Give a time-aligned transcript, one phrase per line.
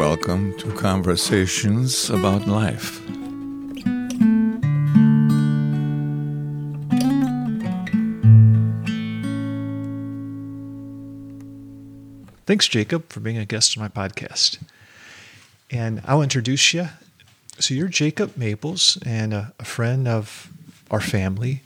[0.00, 3.02] welcome to Conversations About Life.
[12.46, 14.58] Thanks, Jacob, for being a guest on my podcast.
[15.70, 16.88] And I'll introduce you.
[17.58, 20.48] So, you're Jacob Maples and a, a friend of
[20.90, 21.60] our family.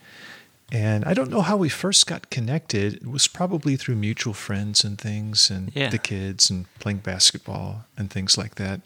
[0.74, 2.94] And I don't know how we first got connected.
[2.94, 5.88] It was probably through mutual friends and things, and Yeah.
[5.88, 8.80] the kids, and playing basketball and things like that.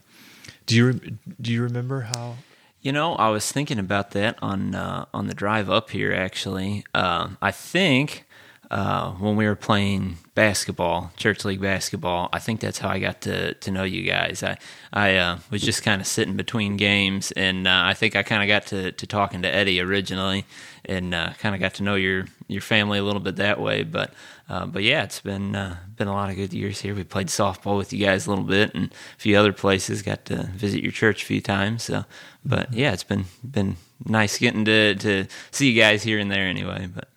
[0.66, 0.92] Do you
[1.40, 2.36] do you remember how?
[2.82, 6.12] You know, I was thinking about that on uh, on the drive up here.
[6.12, 8.24] Actually, uh, I think
[8.70, 13.22] uh, when we were playing basketball, church league basketball, I think that's how I got
[13.22, 14.42] to to know you guys.
[14.42, 14.58] I
[14.92, 18.42] I uh, was just kind of sitting between games, and uh, I think I kind
[18.42, 20.44] of got to, to talking to Eddie originally,
[20.88, 23.82] and uh, kind of got to know your your family a little bit that way.
[23.82, 24.12] But
[24.48, 26.94] uh, but yeah, it's been uh, been a lot of good years here.
[26.94, 30.02] We played softball with you guys a little bit, and a few other places.
[30.02, 31.84] Got to visit your church a few times.
[31.84, 32.04] So,
[32.44, 36.46] but yeah, it's been been nice getting to to see you guys here and there.
[36.46, 37.08] Anyway, but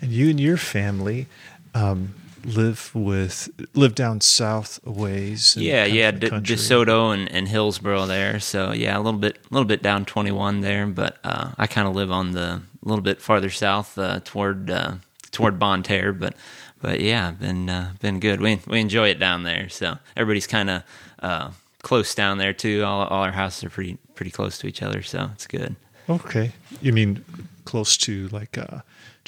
[0.00, 1.26] And you and your family
[1.74, 2.14] um,
[2.44, 5.56] live with live down south ways.
[5.56, 8.40] yeah, yeah, De- DeSoto and, and Hillsboro there.
[8.40, 11.66] So yeah, a little bit a little bit down twenty one there, but uh, I
[11.66, 14.94] kind of live on the a little bit farther south uh, toward uh,
[15.30, 16.34] toward Bonne Terre, but
[16.80, 18.40] but yeah, been uh, been good.
[18.40, 19.68] We we enjoy it down there.
[19.68, 20.82] So everybody's kind of
[21.20, 21.50] uh,
[21.82, 22.82] close down there too.
[22.84, 25.76] All all our houses are pretty pretty close to each other, so it's good.
[26.08, 27.24] Okay, you mean
[27.64, 28.80] close to like uh,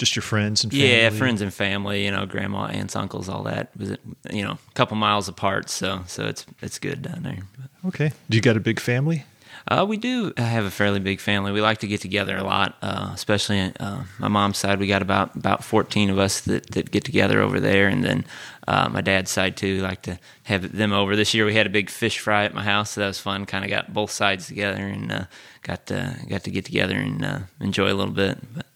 [0.02, 0.90] just your friends and family?
[0.90, 3.70] Yeah, friends and family, you know, grandma, aunts, uncles, all that.
[3.78, 4.00] Was it,
[4.32, 7.38] you know, a couple miles apart, so so it's it's good down there.
[7.56, 9.24] But, Okay, do you got a big family?
[9.68, 11.52] uh, we do have a fairly big family.
[11.52, 14.80] We like to get together a lot, uh, especially uh, my mom's side.
[14.80, 18.24] We got about about fourteen of us that, that get together over there, and then
[18.66, 19.76] uh, my dad's side too.
[19.76, 21.14] We like to have them over.
[21.16, 23.46] This year we had a big fish fry at my house, so that was fun.
[23.46, 25.24] Kind of got both sides together and uh,
[25.62, 28.38] got to, got to get together and uh, enjoy a little bit.
[28.54, 28.66] But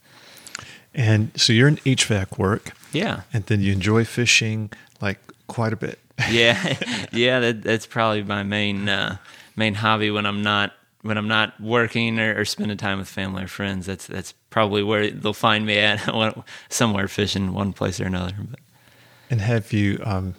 [0.97, 4.71] And so you're in HVAC work, yeah, and then you enjoy fishing
[5.01, 5.99] like quite a bit.
[6.31, 6.77] yeah,
[7.13, 7.39] yeah.
[7.41, 9.19] That, that's probably my main uh,
[9.57, 13.45] main hobby when I'm not when I'm not working or, or spending time with family
[13.45, 13.85] or friends.
[13.85, 16.01] That's that's probably where they'll find me at
[16.71, 18.33] somewhere fishing one place or another.
[18.51, 18.61] But
[19.29, 20.35] And have you um,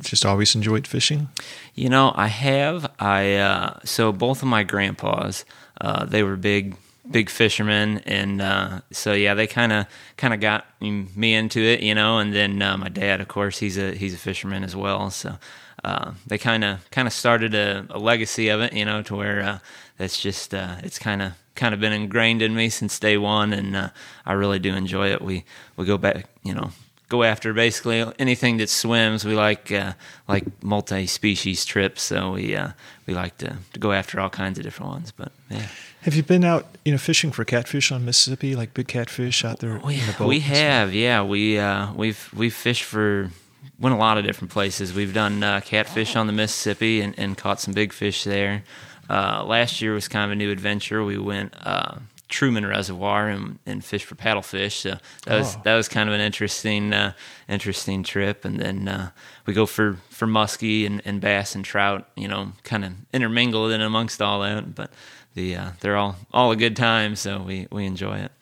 [0.00, 1.28] just always enjoyed fishing?
[1.76, 5.44] you know, I have I uh, so both of my grandpas
[5.80, 6.76] uh, they were big
[7.10, 11.80] big fishermen and uh, so yeah they kind of kind of got me into it
[11.80, 14.76] you know and then uh, my dad of course he's a he's a fisherman as
[14.76, 15.36] well so
[15.82, 19.16] uh, they kind of kind of started a, a legacy of it you know to
[19.16, 19.58] where uh,
[19.98, 23.52] that's just uh, it's kind of kind of been ingrained in me since day one
[23.52, 23.90] and uh,
[24.24, 25.44] I really do enjoy it we
[25.76, 26.70] we go back you know
[27.10, 29.24] go after basically anything that swims.
[29.26, 29.92] We like uh,
[30.26, 32.70] like multi-species trips, so we uh,
[33.06, 35.12] we like to, to go after all kinds of different ones.
[35.12, 35.66] But yeah,
[36.02, 39.58] Have you been out, you know, fishing for catfish on Mississippi, like big catfish out
[39.58, 40.28] there we, in the boat?
[40.28, 43.30] we have yeah we uh, we've we've fished for
[43.78, 44.94] went a lot of different places.
[44.94, 48.62] We've done uh, catfish on the Mississippi and, and caught some big fish there.
[49.08, 51.04] Uh, last year was kind of a new adventure.
[51.04, 51.54] We went.
[51.62, 51.96] Uh,
[52.28, 54.82] Truman Reservoir and, and fished for paddlefish.
[54.82, 55.60] So that was Oh.
[55.64, 57.12] that was kind of an interesting uh,
[57.48, 58.44] interesting trip.
[58.44, 59.10] And then uh,
[59.46, 62.08] we go for for muskie and, and bass and trout.
[62.14, 64.76] You know, kind of intermingled in amongst all that.
[64.76, 64.92] But
[65.34, 67.16] the uh, they're all all a good time.
[67.16, 68.32] So we we enjoy it.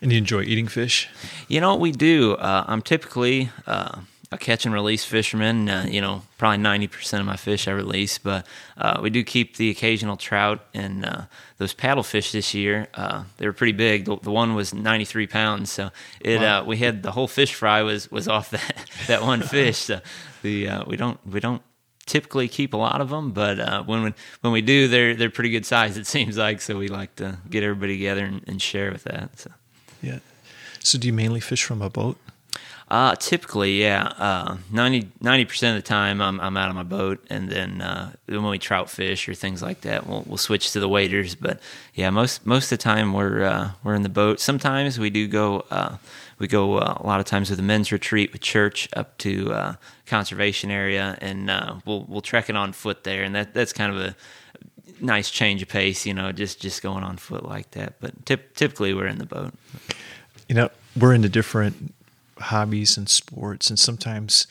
[0.00, 1.08] And you enjoy eating fish?
[1.48, 2.34] You know what we do?
[2.34, 4.00] Uh, I'm typically uh,
[4.32, 5.68] a catch and release fisherman.
[5.68, 8.44] Uh, you know, probably 90% of my fish I release, but
[8.76, 11.22] uh, we do keep the occasional trout and uh,
[11.58, 12.88] those paddlefish this year.
[12.94, 14.06] Uh, they were pretty big.
[14.06, 15.90] The, the one was 93 pounds, so
[16.20, 16.62] it Wow.
[16.62, 19.76] uh, we had the whole fish fry was was off that that one fish.
[19.78, 20.00] So
[20.42, 21.62] the uh, we don't we don't
[22.12, 25.30] typically keep a lot of them, but uh, when we, when we do, they're they're
[25.30, 25.96] pretty good size.
[25.96, 29.38] It seems like so we like to get everybody together and, and share with that.
[29.40, 29.50] So.
[30.02, 30.18] Yeah.
[30.80, 32.18] So do you mainly fish from a boat?
[32.92, 34.12] Uh, typically, yeah.
[34.18, 35.06] Uh, 90
[35.46, 38.58] percent of the time, I'm I'm out on my boat, and then uh, when we
[38.58, 41.34] trout fish or things like that, we'll we'll switch to the waders.
[41.34, 41.58] But
[41.94, 44.40] yeah, most most of the time we're uh, we're in the boat.
[44.40, 45.64] Sometimes we do go.
[45.70, 45.96] Uh,
[46.38, 49.50] we go uh, a lot of times with a men's retreat with church up to
[49.54, 49.74] uh,
[50.04, 51.46] conservation area, and
[51.86, 54.14] we'll we'll trek it on foot there, and that that's kind of a
[55.00, 57.94] nice change of pace, you know, just just going on foot like that.
[58.00, 59.54] But typ- typically, we're in the boat.
[60.46, 61.94] You know, we're into different
[62.42, 64.46] hobbies and sports, and sometimes,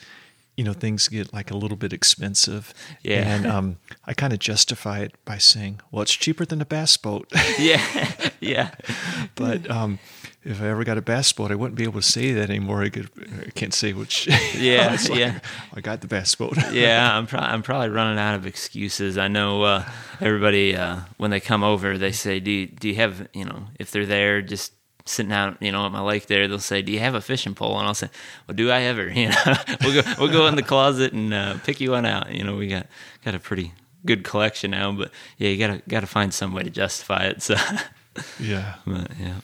[0.56, 2.74] you know, things get like a little bit expensive.
[3.02, 3.34] Yeah.
[3.34, 6.96] And um, I kind of justify it by saying, well, it's cheaper than a bass
[6.96, 7.30] boat.
[7.58, 8.70] Yeah, yeah.
[9.34, 9.98] but um,
[10.42, 12.82] if I ever got a bass boat, I wouldn't be able to say that anymore.
[12.82, 13.10] I, could,
[13.46, 14.26] I can't say which.
[14.56, 15.40] Yeah, like, yeah.
[15.74, 16.56] I got the bass boat.
[16.72, 19.16] yeah, I'm, pro- I'm probably running out of excuses.
[19.16, 19.84] I know uh,
[20.20, 23.64] everybody uh, when they come over, they say, "Do you, do you have you know
[23.78, 24.72] if they're there just
[25.04, 27.54] sitting out you know at my lake there, they'll say, "Do you have a fishing
[27.54, 28.08] pole?" And I'll say,
[28.46, 31.58] "Well, do I ever?" You know, we'll go we'll go in the closet and uh,
[31.64, 32.32] pick you one out.
[32.34, 32.86] You know, we got
[33.24, 33.72] got a pretty
[34.04, 37.42] good collection now, but yeah, you gotta gotta find some way to justify it.
[37.42, 37.56] So
[38.40, 39.36] yeah, but, yeah.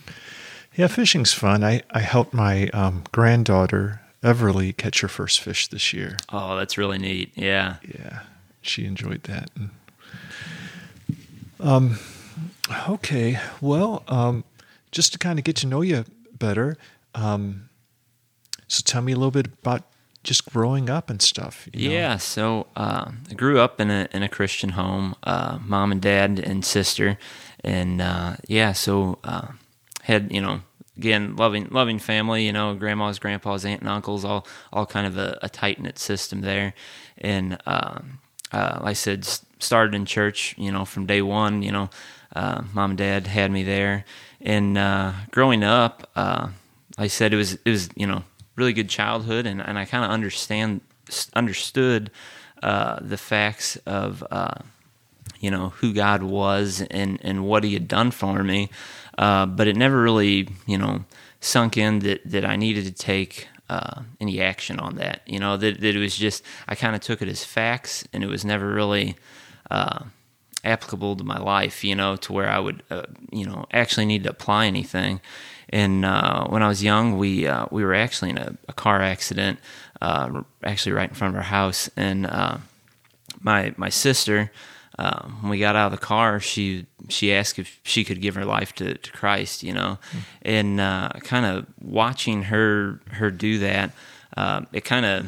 [0.75, 1.65] Yeah, fishing's fun.
[1.65, 6.17] I, I helped my um, granddaughter, Everly, catch her first fish this year.
[6.29, 7.33] Oh, that's really neat.
[7.35, 7.77] Yeah.
[7.83, 8.21] Yeah,
[8.63, 9.51] she enjoyed that.
[9.57, 9.71] And,
[11.59, 11.99] um,
[12.89, 14.45] okay, well, um,
[14.99, 16.05] just to kind of get to know you
[16.37, 16.77] better,
[17.15, 17.69] um,
[18.67, 19.85] so tell me a little bit about
[20.25, 21.69] just growing up and stuff.
[21.73, 21.95] you know?
[21.95, 26.03] Yeah, so uh, I grew up in a in a Christian home, uh, mom and
[26.03, 27.17] dad and sister,
[27.63, 29.53] and uh, yeah, so uh,
[30.03, 30.63] had you know
[30.97, 35.17] again loving loving family, you know, grandmas, grandpas, aunt and uncles, all all kind of
[35.17, 36.75] a, a tight knit system there,
[37.19, 38.19] and um,
[38.51, 39.25] uh, like I said,
[39.61, 41.89] started in church, you know, from day one, you know,
[42.35, 44.05] uh, mom and dad had me there,
[44.41, 46.49] and uh, growing up, uh,
[46.97, 48.25] I said, it was it was you know
[48.57, 50.81] really good childhood, and, and I kind of understand
[51.35, 52.11] understood
[52.63, 54.55] uh, the facts of uh,
[55.41, 58.71] you know who God was and and what He had done for me,
[59.17, 61.05] uh, but it never really you know
[61.41, 65.23] sunk in that that I needed to take uh, any action on that.
[65.27, 68.23] You know that that it was just I kind of took it as facts, and
[68.23, 69.17] it was never really.
[70.65, 74.25] Applicable to my life, you know, to where I would, uh, you know, actually need
[74.25, 75.21] to apply anything.
[75.71, 79.01] And uh, when I was young, we uh, we were actually in a, a car
[79.01, 79.61] accident,
[80.01, 81.91] uh, actually right in front of our house.
[81.97, 82.59] And uh,
[83.41, 84.51] my my sister,
[84.99, 88.35] uh, when we got out of the car, she she asked if she could give
[88.35, 89.99] her life to, to Christ, you know,
[90.43, 93.93] and uh, kind of watching her her do that,
[94.37, 95.27] uh, it kind of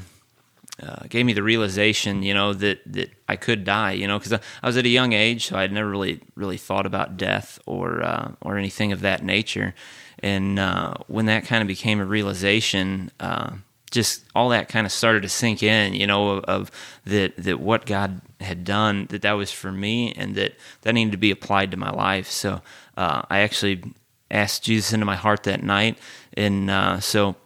[0.83, 4.33] uh, gave me the realization, you know, that that I could die, you know, because
[4.33, 7.59] I, I was at a young age, so I'd never really really thought about death
[7.67, 9.75] or uh, or anything of that nature.
[10.23, 13.53] And uh, when that kind of became a realization, uh,
[13.91, 16.71] just all that kind of started to sink in, you know, of, of
[17.05, 21.13] that that what God had done, that that was for me, and that that needed
[21.13, 22.31] to be applied to my life.
[22.31, 22.63] So
[22.97, 23.83] uh, I actually
[24.31, 25.99] asked Jesus into my heart that night,
[26.35, 27.37] and uh, so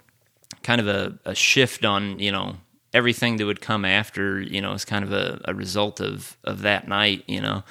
[0.63, 2.57] kind of a, a shift on you know
[2.95, 6.63] everything that would come after you know is kind of a, a result of of
[6.63, 7.63] that night you know.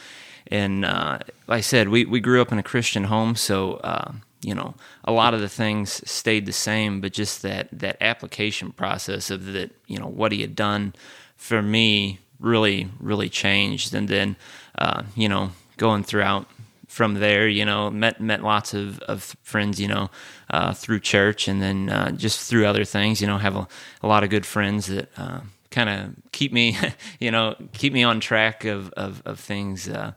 [0.47, 4.11] And uh, like i said we, we grew up in a christian home so uh,
[4.41, 4.75] you know
[5.05, 9.53] a lot of the things stayed the same but just that that application process of
[9.53, 10.93] that you know what he had done
[11.37, 13.95] for me really really changed.
[13.95, 14.35] And then
[14.77, 16.47] uh, you know going throughout
[16.93, 20.11] from there, you know, met met lots of, of friends, you know,
[20.51, 23.67] uh, through church, and then uh, just through other things, you know, have a,
[24.03, 25.39] a lot of good friends that uh,
[25.71, 26.77] kind of keep me,
[27.19, 30.11] you know, keep me on track of of, of things uh,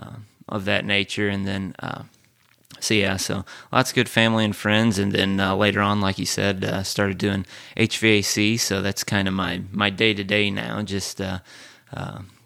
[0.00, 0.16] uh,
[0.48, 1.74] of that nature, and then.
[1.78, 2.02] Uh,
[2.78, 6.26] so yeah, so lots of good family and friends, and then later on, like you
[6.26, 7.46] said, started doing
[7.78, 8.60] HVAC.
[8.60, 10.82] So that's kind of my my day to day now.
[10.82, 11.22] Just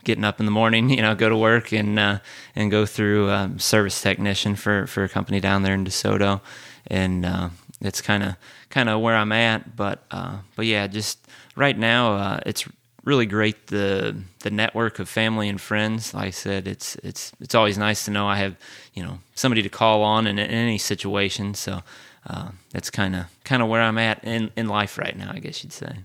[0.04, 2.18] getting up in the morning, you know, go to work and uh,
[2.54, 6.40] and go through um, service technician for for a company down there in DeSoto,
[6.86, 7.48] and uh,
[7.80, 8.36] it's kind of
[8.68, 9.76] kind of where I'm at.
[9.76, 11.26] But uh, but yeah, just
[11.56, 12.66] right now, uh, it's
[13.04, 16.14] really great the the network of family and friends.
[16.14, 18.56] Like I said, it's it's it's always nice to know I have
[18.94, 21.54] you know somebody to call on in, in any situation.
[21.54, 21.82] So
[22.26, 25.38] uh, that's kind of kind of where I'm at in in life right now, I
[25.38, 25.98] guess you'd say.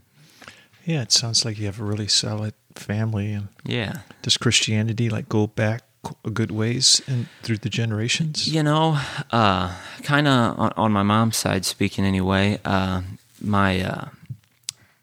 [0.85, 3.33] Yeah, it sounds like you have a really solid family.
[3.33, 3.99] And Yeah.
[4.21, 5.83] does Christianity like go back
[6.23, 8.47] a good ways and through the generations?
[8.47, 8.99] You know,
[9.31, 9.73] uh,
[10.03, 12.59] kind of on, on my mom's side, speaking anyway.
[12.63, 13.01] Uh,
[13.41, 14.05] my uh,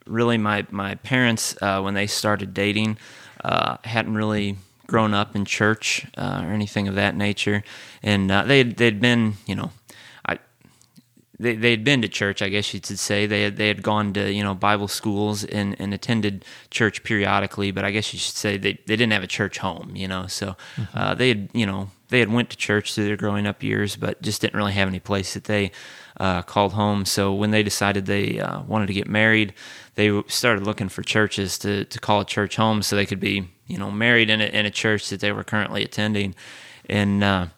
[0.06, 2.98] really my my parents uh, when they started dating
[3.44, 7.64] uh, hadn't really grown up in church uh, or anything of that nature,
[8.02, 9.70] and uh, they they'd been you know.
[11.42, 13.26] They they had been to church, I guess you could say.
[13.26, 17.72] They had they had gone to you know Bible schools and, and attended church periodically,
[17.72, 20.28] but I guess you should say they, they didn't have a church home, you know.
[20.28, 20.56] So
[20.94, 23.96] uh, they had you know they had went to church through their growing up years,
[23.96, 25.72] but just didn't really have any place that they
[26.20, 27.04] uh, called home.
[27.04, 29.52] So when they decided they uh, wanted to get married,
[29.96, 33.48] they started looking for churches to to call a church home, so they could be
[33.66, 36.36] you know married in a, in a church that they were currently attending,
[36.88, 37.50] and.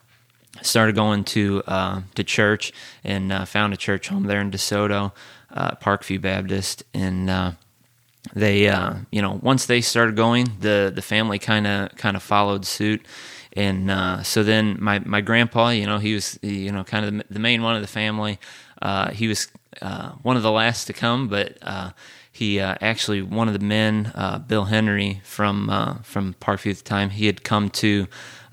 [0.62, 5.12] Started going to uh, to church and uh, found a church home there in DeSoto,
[5.52, 7.52] uh, Parkview Baptist, and uh,
[8.34, 12.22] they uh, you know once they started going, the the family kind of kind of
[12.22, 13.04] followed suit.
[13.56, 17.28] And uh, so then my, my grandpa, you know, he was you know kind of
[17.28, 18.38] the main one of the family.
[19.12, 19.48] He was
[20.22, 21.58] one of the last to come, but
[22.32, 24.12] he actually one of the men,
[24.46, 28.06] Bill Henry from from Parkview at the time, he had come to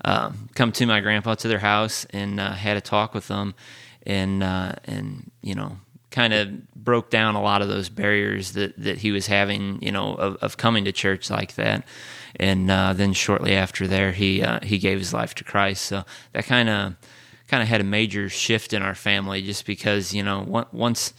[0.04, 3.54] um, come to my grandpa to their house and uh, had a talk with them,
[4.04, 5.78] and uh, and you know
[6.10, 9.92] kind of broke down a lot of those barriers that that he was having, you
[9.92, 11.84] know, of, of coming to church like that.
[12.36, 15.84] And uh, then shortly after there, he he gave his life to Christ.
[15.84, 16.96] So that kind of
[17.48, 21.12] kind of had a major shift in our family, just because you know once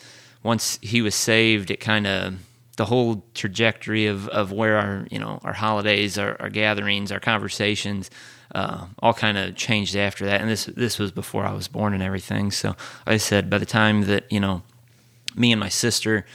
[0.44, 2.36] once he was saved, it kind of
[2.76, 7.20] the whole trajectory of, of where our you know our holidays, our, our gatherings, our
[7.20, 8.10] conversations,
[8.54, 10.42] uh, all kind of changed after that.
[10.42, 12.52] And this this was before I was born and everything.
[12.52, 14.64] So I said, by the time that you know
[15.36, 16.26] me and my sister.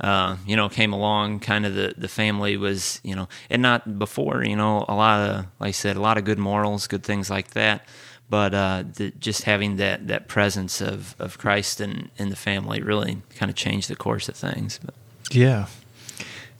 [0.00, 1.40] Uh, you know, came along.
[1.40, 4.44] Kind of the the family was, you know, and not before.
[4.44, 7.28] You know, a lot of, like I said, a lot of good morals, good things
[7.28, 7.84] like that
[8.30, 12.82] but uh, the, just having that, that presence of, of Christ in, in the family
[12.82, 14.78] really kind of changed the course of things.
[14.84, 14.94] But.
[15.30, 15.66] Yeah,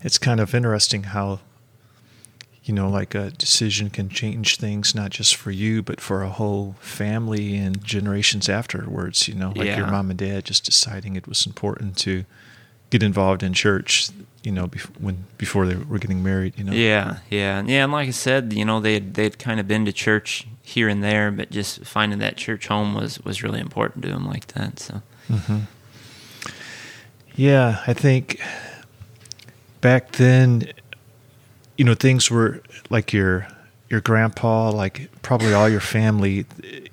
[0.01, 1.41] it's kind of interesting how
[2.69, 6.29] you know like a decision can change things not just for you but for a
[6.29, 9.79] whole family and generations afterwards you know like yeah.
[9.79, 12.25] your mom and dad just deciding it was important to
[12.91, 14.11] get involved in church
[14.43, 17.93] you know bef- when before they were getting married you know yeah yeah yeah and
[17.93, 21.31] like i said you know they they'd kind of been to church here and there
[21.31, 25.03] but just finding that church home was was really important to them like that so
[25.29, 25.61] mm-hmm.
[27.35, 28.41] yeah i think
[29.81, 30.71] back then,
[31.79, 33.49] you know, things were like your
[33.89, 36.45] your grandpa, like probably all your family,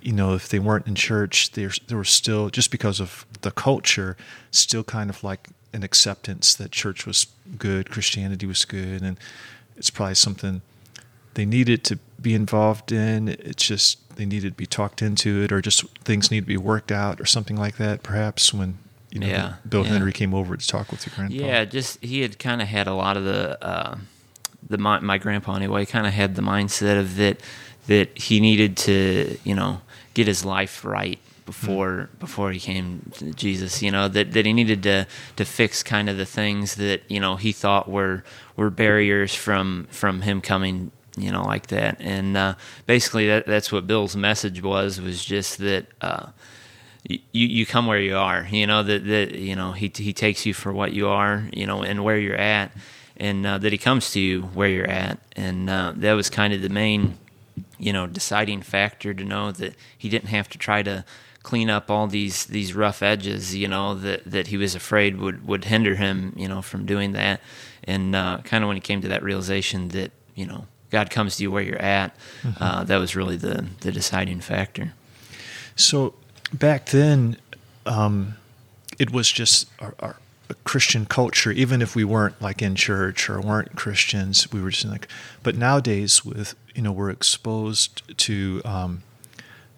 [0.01, 3.51] you know, if they weren't in church, there there were still just because of the
[3.51, 4.15] culture,
[4.51, 7.27] still kind of like an acceptance that church was
[7.57, 9.17] good, Christianity was good, and
[9.75, 10.61] it's probably something
[11.33, 13.27] they needed to be involved in.
[13.27, 16.57] It's just they needed to be talked into it, or just things need to be
[16.57, 18.03] worked out, or something like that.
[18.03, 18.77] Perhaps when
[19.09, 19.93] you know, yeah, Bill yeah.
[19.93, 21.35] Henry came over to talk with your grandpa.
[21.35, 23.97] Yeah, just he had kind of had a lot of the uh,
[24.67, 27.39] the my, my grandpa anyway kind of had the mindset of that
[27.87, 29.81] that he needed to you know
[30.13, 33.81] get his life right before before he came to Jesus.
[33.81, 37.19] You know that that he needed to to fix kind of the things that you
[37.19, 38.23] know he thought were
[38.55, 42.55] were barriers from from him coming you know like that and uh,
[42.87, 46.27] basically that that's what Bill's message was was just that uh,
[47.07, 48.47] you, you come where you are.
[48.49, 51.47] You know that that you know he he takes you for what you are.
[51.53, 52.71] You know and where you're at,
[53.17, 55.19] and uh, that he comes to you where you're at.
[55.35, 57.17] And uh, that was kind of the main,
[57.77, 61.05] you know, deciding factor to know that he didn't have to try to
[61.43, 63.55] clean up all these these rough edges.
[63.55, 66.33] You know that that he was afraid would would hinder him.
[66.35, 67.41] You know from doing that.
[67.83, 71.37] And uh, kind of when he came to that realization that you know God comes
[71.37, 72.63] to you where you're at, mm-hmm.
[72.63, 74.93] Uh, that was really the the deciding factor.
[75.75, 76.15] So
[76.53, 77.37] back then,
[77.85, 78.35] um,
[78.97, 80.15] it was just our, our
[80.63, 81.51] Christian culture.
[81.51, 85.07] Even if we weren't like in church or weren't Christians, we were just like.
[85.43, 89.03] But nowadays, with you know, we're exposed to um,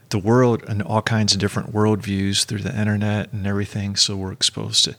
[0.09, 3.95] the world and all kinds of different worldviews through the internet and everything.
[3.95, 4.95] So we're exposed to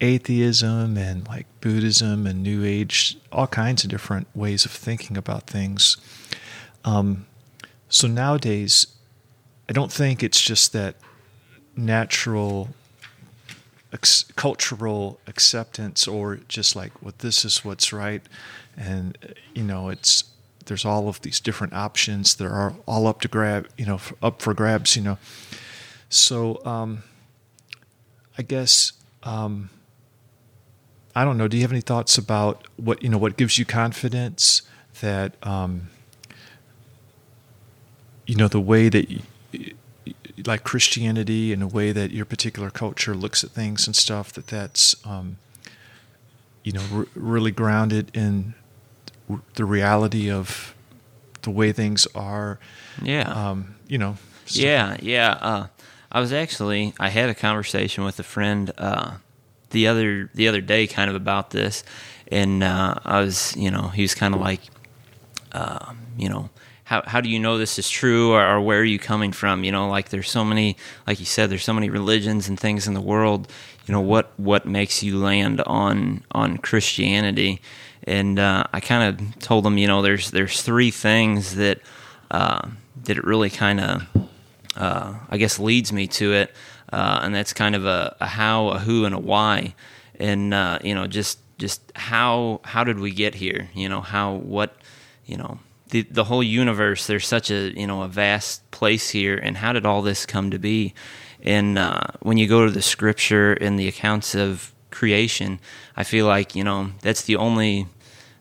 [0.00, 5.46] atheism and like Buddhism and New Age, all kinds of different ways of thinking about
[5.46, 5.96] things.
[6.84, 7.26] Um,
[7.88, 8.86] so nowadays,
[9.68, 10.96] I don't think it's just that
[11.76, 12.70] natural
[13.92, 18.22] ex- cultural acceptance or just like well this is what's right.
[18.76, 19.16] And
[19.54, 20.24] you know it's
[20.66, 24.42] there's all of these different options that are all up to grab you know up
[24.42, 25.18] for grabs you know.
[26.08, 27.02] So um,
[28.38, 29.70] i guess um,
[31.14, 31.48] i don't know.
[31.48, 34.62] Do you have any thoughts about what you know what gives you confidence
[35.00, 35.90] that um,
[38.26, 39.10] you know the way that
[40.46, 44.46] like Christianity and a way that your particular culture looks at things and stuff that
[44.46, 45.36] that's um,
[46.62, 48.54] you know r- really grounded in
[49.54, 50.74] the reality of
[51.42, 52.58] the way things are.
[53.02, 53.30] Yeah.
[53.30, 54.16] Um, you know.
[54.46, 55.38] Yeah, yeah.
[55.40, 55.66] Uh,
[56.10, 59.14] I was actually I had a conversation with a friend uh,
[59.70, 61.84] the other the other day, kind of about this,
[62.30, 64.60] and uh, I was you know he was kind of like,
[65.52, 66.50] uh, you know
[66.92, 69.64] how how do you know this is true or, or, where are you coming from?
[69.64, 72.86] You know like there's so many like you said there's so many religions and things
[72.86, 73.48] in the world.
[73.86, 77.62] You know what what makes you land on on Christianity?
[78.04, 81.80] And uh, I kind of told them you know there's there's three things that
[82.30, 82.68] uh,
[83.04, 84.02] that it really kind of
[84.76, 86.54] uh, I guess leads me to it
[86.92, 89.74] uh, and that's kind of a, a, how a who and a why.
[90.20, 93.70] And uh, you know just just how how did we get here?
[93.72, 94.76] You know how what
[95.24, 95.58] you know
[95.92, 97.06] the the whole universe.
[97.06, 100.50] There's such a you know a vast place here, and how did all this come
[100.50, 100.94] to be?
[101.42, 105.60] And uh, when you go to the scripture and the accounts of creation,
[105.96, 107.86] I feel like you know that's the only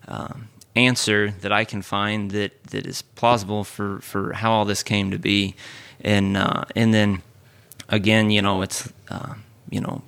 [0.08, 4.82] um, answer that I can find that that is plausible for for how all this
[4.82, 5.56] came to be,
[6.00, 7.22] and uh, and then
[7.90, 9.36] again, you know, it's uh,
[9.70, 10.02] you know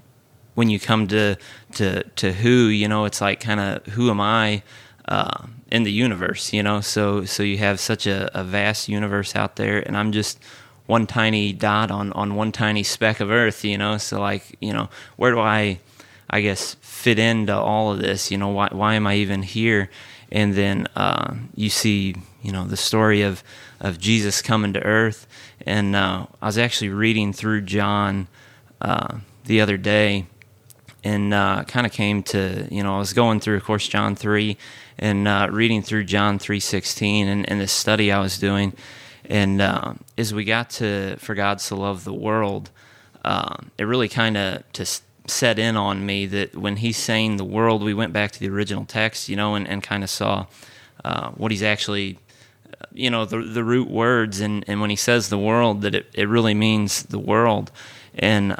[0.55, 1.35] when you come to
[1.73, 4.63] to to who, you know, it's like kind of who am I?
[5.05, 9.35] Uh, in the universe, you know, so so you have such a, a vast universe
[9.35, 10.39] out there, and I'm just
[10.85, 13.97] one tiny dot on on one tiny speck of earth you know?
[13.97, 15.79] So like you know where do i
[16.29, 18.31] i guess fit into all of this?
[18.31, 19.89] You know why why am i even here?
[20.31, 23.43] And then uh, you see you know the story of
[23.79, 25.27] of jesus coming to earth.
[25.65, 28.27] And uh, i was actually reading through john
[28.81, 30.27] uh, the other day
[31.03, 34.15] and uh, kind of came to you know I was going through of course John
[34.15, 34.57] three
[34.97, 38.73] and uh, reading through John three sixteen and, and this study I was doing.
[39.25, 42.69] And uh, as we got to for God to love the world,
[43.23, 44.85] uh, it really kind of to
[45.27, 48.49] set in on me that when he's saying the world, we went back to the
[48.49, 50.45] original text, you know, and, and kind of saw
[51.05, 52.19] uh, what he's actually,
[52.93, 56.05] you know, the the root words, and, and when he says the world, that it,
[56.13, 57.71] it really means the world,
[58.15, 58.55] and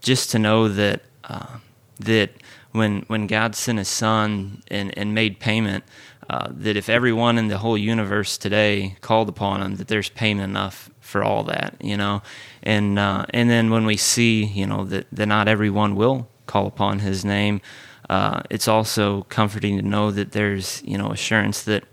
[0.00, 1.58] just to know that uh,
[1.98, 2.30] that
[2.72, 5.84] when when God sent His Son and and made payment
[6.30, 10.50] uh, that if everyone in the whole universe today called upon him, that there's payment
[10.50, 12.22] enough for all that, you know,
[12.62, 16.66] and uh, and then when we see, you know, that that not everyone will call
[16.66, 17.62] upon his name,
[18.10, 21.84] uh, it's also comforting to know that there's you know assurance that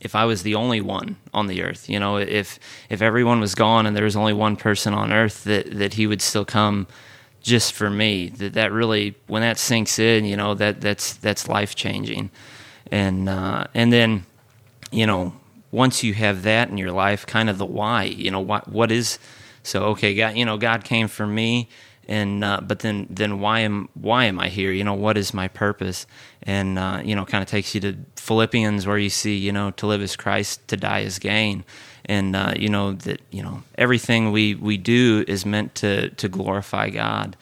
[0.00, 2.60] if I was the only one on the earth, you know, if
[2.90, 6.06] if everyone was gone and there was only one person on earth, that that he
[6.06, 6.86] would still come
[7.44, 8.30] just for me.
[8.30, 12.30] That that really when that sinks in, you know, that that's that's life changing
[12.90, 14.24] and uh, and then
[14.90, 15.34] you know
[15.70, 18.90] once you have that in your life, kind of the why, you know what what
[18.90, 19.18] is
[19.62, 21.68] so okay, God, you know God came for me,
[22.08, 24.72] and uh, but then then why am why am I here?
[24.72, 26.06] You know what is my purpose?
[26.42, 29.70] And uh, you know kind of takes you to Philippians where you see you know
[29.72, 31.64] to live as Christ, to die as gain.
[32.06, 36.28] And uh, you know that you know everything we, we do is meant to to
[36.28, 37.36] glorify God,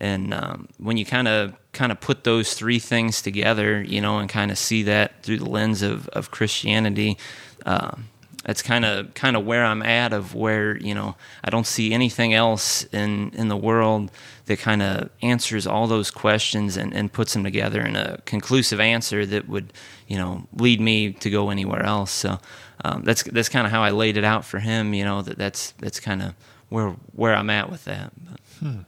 [0.00, 4.18] and um, when you kind of kind of put those three things together, you know,
[4.18, 7.18] and kind of see that through the lens of, of Christianity,
[7.66, 8.08] um,
[8.46, 10.12] that's kind of kind of where I'm at.
[10.12, 14.12] Of where you know I don't see anything else in in the world
[14.46, 18.78] that kind of answers all those questions and, and puts them together in a conclusive
[18.78, 19.72] answer that would
[20.06, 22.12] you know lead me to go anywhere else.
[22.12, 22.38] So
[22.84, 24.94] um, that's that's kind of how I laid it out for him.
[24.94, 26.34] You know that that's that's kind of
[26.68, 28.12] where where I'm at with that.
[28.60, 28.82] Hmm.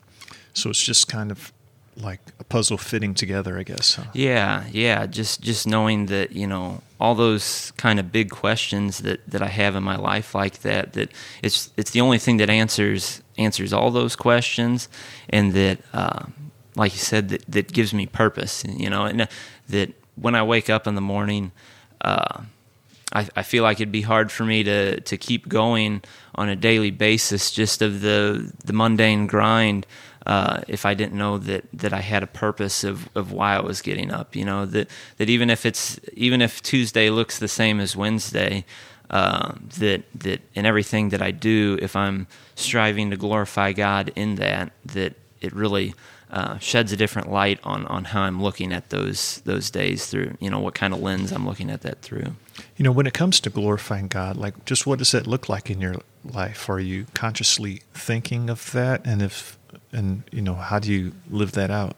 [0.54, 1.52] So it's just kind of
[2.00, 3.94] like a puzzle fitting together, I guess.
[3.94, 4.04] Huh?
[4.12, 5.06] Yeah, yeah.
[5.06, 9.48] Just just knowing that you know all those kind of big questions that, that I
[9.48, 10.92] have in my life like that.
[10.94, 11.10] That
[11.42, 14.88] it's it's the only thing that answers answers all those questions,
[15.28, 16.26] and that uh,
[16.76, 18.64] like you said that that gives me purpose.
[18.66, 19.28] You know, and
[19.68, 21.52] that when I wake up in the morning.
[22.00, 22.42] Uh,
[23.10, 26.02] I, I feel like it'd be hard for me to, to keep going
[26.34, 29.86] on a daily basis just of the the mundane grind
[30.26, 33.60] uh, if I didn't know that that I had a purpose of, of why I
[33.60, 34.36] was getting up.
[34.36, 38.64] You know that that even if it's even if Tuesday looks the same as Wednesday,
[39.10, 44.36] uh, that that in everything that I do, if I'm striving to glorify God in
[44.36, 45.94] that, that it really
[46.30, 50.36] uh, sheds a different light on on how I'm looking at those those days through.
[50.40, 52.36] You know what kind of lens I'm looking at that through.
[52.76, 55.70] You know, when it comes to glorifying God, like just what does that look like
[55.70, 56.68] in your life?
[56.68, 59.57] Are you consciously thinking of that, and if
[59.92, 61.96] and you know how do you live that out?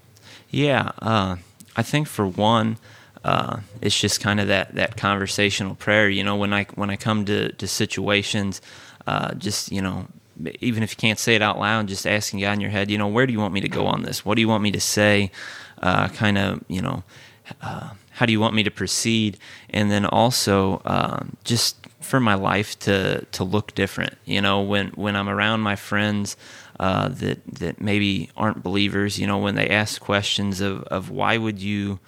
[0.50, 1.36] Yeah, uh,
[1.76, 2.78] I think for one,
[3.24, 6.08] uh, it's just kind of that that conversational prayer.
[6.08, 8.60] You know, when I when I come to to situations,
[9.06, 10.06] uh, just you know,
[10.60, 12.98] even if you can't say it out loud, just asking God in your head, you
[12.98, 14.24] know, where do you want me to go on this?
[14.24, 15.30] What do you want me to say?
[15.82, 17.02] Uh, kind of, you know,
[17.62, 19.38] uh, how do you want me to proceed?
[19.70, 24.16] And then also, um, just for my life to to look different.
[24.24, 26.36] You know, when when I'm around my friends
[26.80, 29.18] uh, that that maybe aren't believers.
[29.18, 32.00] You know, when they ask questions of, of why would you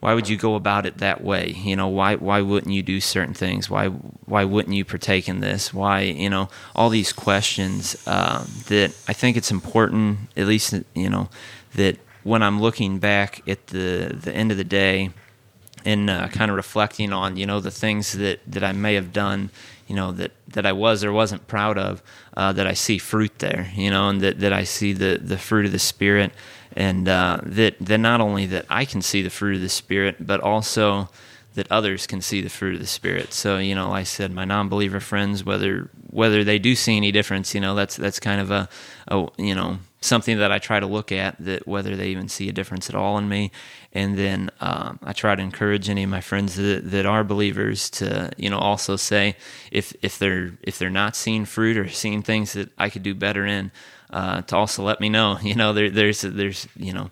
[0.00, 1.54] why would you go about it that way?
[1.56, 3.70] You know, why why wouldn't you do certain things?
[3.70, 5.72] Why why wouldn't you partake in this?
[5.72, 11.08] Why you know all these questions uh, that I think it's important, at least you
[11.08, 11.30] know
[11.74, 15.12] that when I'm looking back at the the end of the day
[15.84, 19.12] and uh, kind of reflecting on you know the things that that I may have
[19.12, 19.50] done
[19.86, 22.02] you know that that I was or wasn't proud of
[22.36, 25.38] uh, that I see fruit there you know and that that I see the the
[25.38, 26.32] fruit of the spirit.
[26.74, 30.26] And uh, that that not only that I can see the fruit of the spirit
[30.26, 31.10] but also
[31.54, 33.32] that others can see the fruit of the spirit.
[33.32, 37.12] So you know, like I said, my non-believer friends, whether whether they do see any
[37.12, 38.68] difference, you know, that's that's kind of a,
[39.08, 42.48] a you know something that I try to look at that whether they even see
[42.48, 43.50] a difference at all in me,
[43.92, 47.88] and then um, I try to encourage any of my friends that, that are believers
[47.90, 49.36] to you know also say
[49.70, 53.14] if if they're if they're not seeing fruit or seeing things that I could do
[53.14, 53.70] better in,
[54.10, 55.38] uh, to also let me know.
[55.42, 57.10] You know, there, there's there's you know.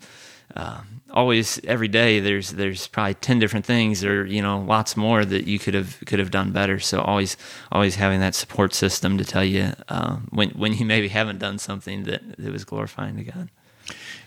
[0.54, 0.80] Uh,
[1.12, 5.46] always every day there's there's probably 10 different things or you know lots more that
[5.46, 6.78] you could have could have done better.
[6.78, 7.36] So always
[7.70, 11.58] always having that support system to tell you uh, when when you maybe haven't done
[11.58, 13.50] something that, that was glorifying to God.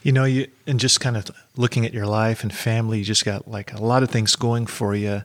[0.01, 3.25] You know you and just kind of looking at your life and family you just
[3.25, 5.23] got like a lot of things going for you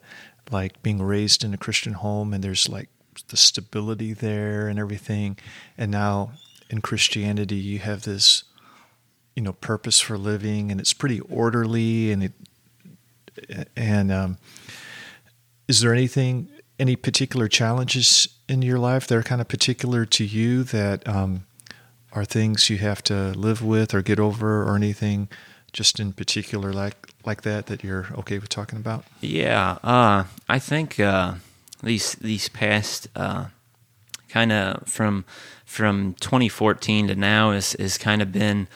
[0.51, 2.88] like being raised in a Christian home and there's like
[3.29, 5.37] the stability there and everything.
[5.77, 6.33] And now
[6.71, 8.44] in Christianity you have this
[9.38, 12.11] you know purpose for living, and it's pretty orderly.
[12.11, 12.33] And it
[13.77, 14.38] and um,
[15.68, 16.48] is there anything,
[16.81, 21.46] any particular challenges in your life that are kind of particular to you that um,
[22.12, 25.29] are things you have to live with or get over, or anything
[25.72, 29.05] just in particular like like that that you're okay with talking about?
[29.20, 31.35] Yeah, uh, I think uh,
[31.81, 33.44] these these past uh,
[34.29, 35.24] kind of from
[35.64, 38.66] from 2014 to now is is kind of been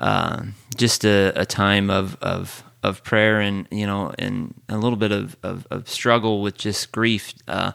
[0.00, 0.42] uh,
[0.76, 5.12] just a, a, time of, of of prayer and you know and a little bit
[5.12, 7.34] of, of, of struggle with just grief.
[7.46, 7.72] Uh,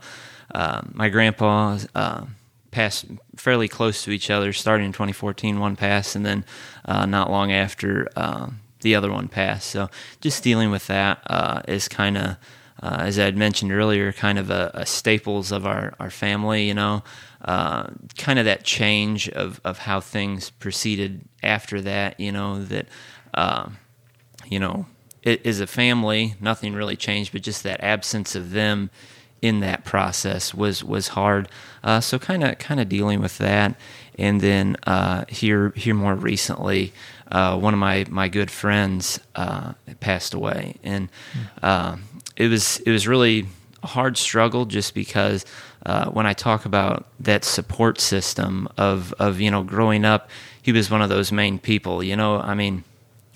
[0.53, 2.25] uh, my grandpa uh,
[2.71, 5.59] passed fairly close to each other, starting in 2014.
[5.59, 6.45] One passed, and then
[6.85, 8.07] uh, not long after
[8.81, 9.69] the other one passed.
[9.69, 9.89] So
[10.21, 12.38] just dealing with that is kind of.
[12.83, 16.67] Uh, as I had mentioned earlier, kind of a, a staples of our, our family,
[16.67, 17.03] you know,
[17.45, 22.88] uh, kind of that change of, of how things proceeded after that, you know, that,
[23.36, 23.69] uh,
[24.49, 24.88] you know,
[25.21, 28.89] it is a family, nothing really changed, but just that absence of them
[29.41, 31.47] in that process was, was hard.
[31.84, 33.75] Uh, so kind of, kind of dealing with that.
[34.17, 36.93] And then, uh, here, here more recently,
[37.31, 39.19] uh, one of my, my good friends,
[39.99, 41.10] passed away and,
[42.38, 43.45] it was, it was really
[43.84, 45.45] a hard struggle just because,
[45.86, 50.30] uh, when I talk about that support system of of you know growing up,
[50.62, 52.04] he was one of those main people.
[52.04, 52.84] You know, I mean,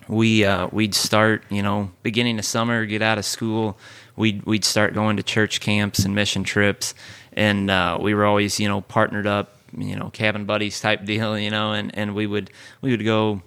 [0.08, 3.78] we uh, we'd start you know beginning of summer, get out of school,
[4.16, 6.96] we'd we'd start going to church camps and mission trips,
[7.34, 11.38] and uh, we were always you know partnered up, you know cabin buddies type deal,
[11.38, 12.50] you know, and and we would
[12.82, 13.42] we would go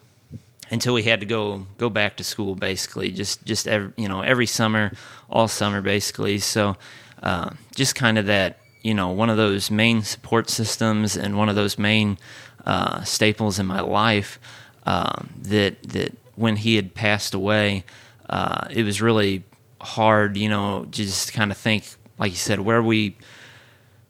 [0.70, 4.22] until we had to go go back to school basically just just every, you know
[4.22, 4.90] every summer
[5.28, 6.74] all summer basically so
[7.22, 11.48] uh, just kind of that you know one of those main support systems and one
[11.48, 12.18] of those main
[12.66, 14.38] uh, staples in my life
[14.84, 17.84] um, that that when he had passed away,
[18.28, 19.44] uh, it was really
[19.80, 21.84] hard, you know, just kind of think,
[22.18, 23.16] like you said, where we,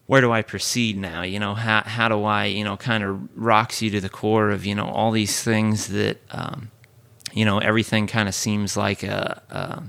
[0.07, 1.23] where do I proceed now?
[1.23, 4.51] You know, how how do I, you know, kind of rocks you to the core
[4.51, 6.71] of you know all these things that, um,
[7.33, 9.83] you know, everything kind of seems like a, a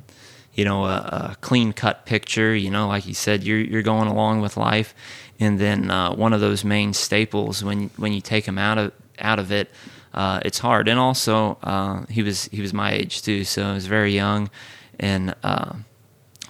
[0.54, 2.56] you know, a, a, clean cut picture.
[2.56, 4.94] You know, like you said, you're you're going along with life,
[5.40, 8.92] and then uh, one of those main staples when when you take them out of
[9.20, 9.70] out of it,
[10.14, 10.88] uh, it's hard.
[10.88, 14.50] And also, uh, he was he was my age too, so I was very young,
[15.00, 15.74] and uh,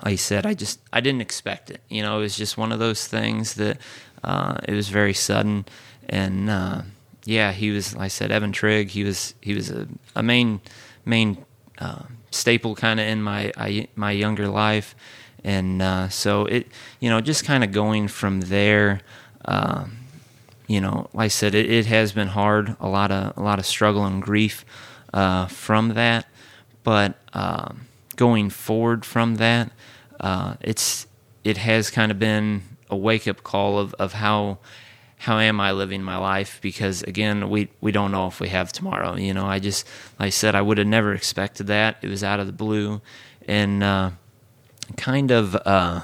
[0.04, 1.82] like I said, I just I didn't expect it.
[1.89, 3.78] You know, it was just one of those things that
[4.24, 5.66] uh, it was very sudden,
[6.10, 6.82] and uh,
[7.26, 7.96] yeah, he was.
[7.96, 8.89] Like I said, Evan Trigg.
[8.89, 10.60] He was he was a, a main
[11.06, 11.46] main
[12.34, 14.96] staple kind of in my I, my younger life,
[15.43, 16.67] and uh, so it
[17.00, 19.02] you know just kind of going from there.
[19.46, 19.86] Uh,
[20.67, 22.78] you know, like I said, it, it, has been hard.
[22.80, 24.65] A lot of a lot of struggle and grief
[25.13, 26.26] uh, from that,
[26.84, 29.72] but um, going forward from that,
[30.19, 31.08] uh, it's
[31.43, 34.60] it has kind of been a wake up call of, of how
[35.23, 36.59] how am I living my life?
[36.62, 39.15] Because again, we we don't know if we have tomorrow.
[39.15, 39.88] You know, I just
[40.19, 41.95] like I said, I would have never expected that.
[42.01, 43.01] It was out of the blue,
[43.47, 44.12] and uh,
[44.97, 46.01] kind of uh,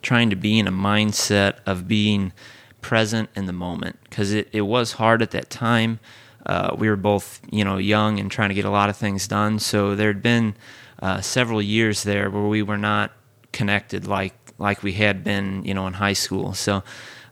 [0.00, 2.32] trying to be in a mindset of being
[2.80, 6.00] present in the moment because it, it was hard at that time.
[6.46, 9.28] Uh, we were both you know young and trying to get a lot of things
[9.28, 9.58] done.
[9.58, 10.54] So there had been
[11.02, 13.12] uh, several years there where we were not
[13.52, 16.54] connected like like we had been you know in high school.
[16.54, 16.82] So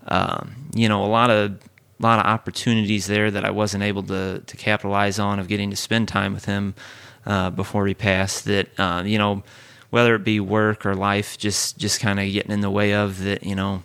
[0.06, 4.02] um, you know, a lot of a lot of opportunities there that I wasn't able
[4.04, 6.74] to to capitalize on of getting to spend time with him
[7.26, 8.44] uh, before he passed.
[8.46, 9.42] That uh, you know,
[9.90, 13.22] whether it be work or life, just just kind of getting in the way of
[13.24, 13.44] that.
[13.44, 13.82] You know,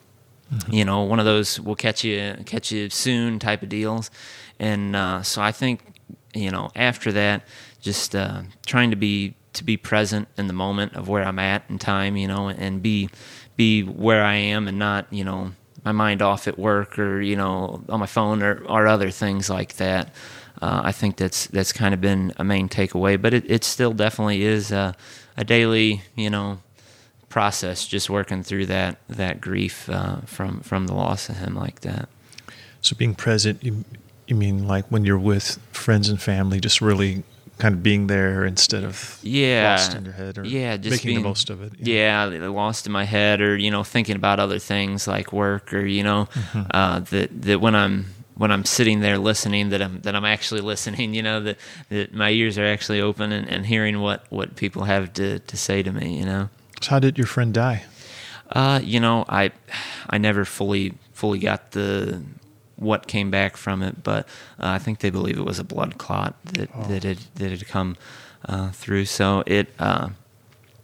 [0.53, 0.73] mm-hmm.
[0.73, 4.09] you know, one of those "we'll catch you catch you soon" type of deals.
[4.59, 5.81] And uh, so I think
[6.33, 7.43] you know after that,
[7.81, 11.63] just uh, trying to be to be present in the moment of where I'm at
[11.69, 13.09] in time, you know, and be
[13.55, 15.53] be where I am and not, you know,
[15.85, 19.49] my mind off at work or you know on my phone or, or other things
[19.49, 20.13] like that.
[20.61, 23.93] Uh, I think that's that's kind of been a main takeaway, but it, it still
[23.93, 24.95] definitely is a,
[25.37, 26.59] a daily, you know,
[27.29, 31.81] process just working through that that grief uh, from from the loss of him like
[31.81, 32.07] that.
[32.81, 33.83] So being present, you
[34.27, 37.23] you mean like when you're with friends and family, just really
[37.57, 41.07] kind of being there instead of yeah lost in your head or yeah just making
[41.09, 41.73] being, the most of it.
[41.79, 45.85] Yeah, lost in my head or you know thinking about other things like work or
[45.85, 46.61] you know Mm-hmm.
[46.71, 48.05] uh, that that when I'm
[48.37, 51.13] when I'm sitting there listening that I'm that I'm actually listening.
[51.13, 51.57] You know that
[51.89, 55.57] that my ears are actually open and, and hearing what what people have to to
[55.57, 56.17] say to me.
[56.19, 56.49] You know.
[56.81, 57.83] So how did your friend die?
[58.51, 59.51] Uh, you know, I
[60.09, 62.21] I never fully fully got the
[62.77, 64.27] what came back from it, but
[64.59, 66.83] uh, I think they believe it was a blood clot that Oh.
[66.87, 67.95] that had that had come
[68.47, 69.05] uh, through.
[69.05, 70.09] So it, uh,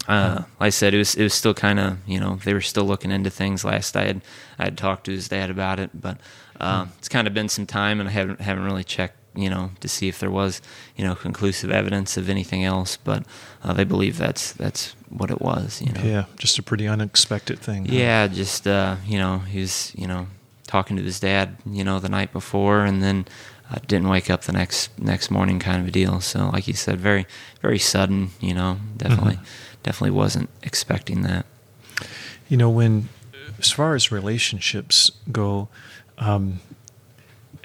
[0.08, 2.62] uh, like I said, it was it was still kind of you know they were
[2.62, 3.64] still looking into things.
[3.64, 4.22] Last I had
[4.58, 6.18] I had talked to his dad about it, but
[6.60, 9.72] uh, it's kind of been some time, and I haven't haven't really checked you know
[9.80, 10.62] to see if there was
[10.98, 12.98] you know conclusive evidence of anything else.
[12.98, 13.26] But
[13.64, 15.82] uh, they believe that's that's what it was.
[15.82, 16.02] You know.
[16.04, 17.86] Yeah, just a pretty unexpected thing.
[17.86, 17.94] huh?
[17.96, 20.28] Yeah, just uh, you know, he's you know
[20.72, 23.26] talking to his dad, you know, the night before, and then
[23.70, 26.22] uh, didn't wake up the next next morning, kind of a deal.
[26.22, 27.28] So, like you said, very
[27.62, 28.30] very sudden.
[28.40, 29.40] You know, definitely
[29.84, 31.46] definitely wasn't expecting that.
[32.48, 33.10] You know, when
[33.60, 35.68] as far as relationships go,
[36.18, 36.62] um,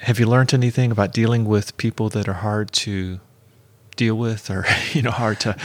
[0.00, 3.20] have you learned anything about dealing with people that are hard to
[3.94, 5.56] deal with, or you know, hard to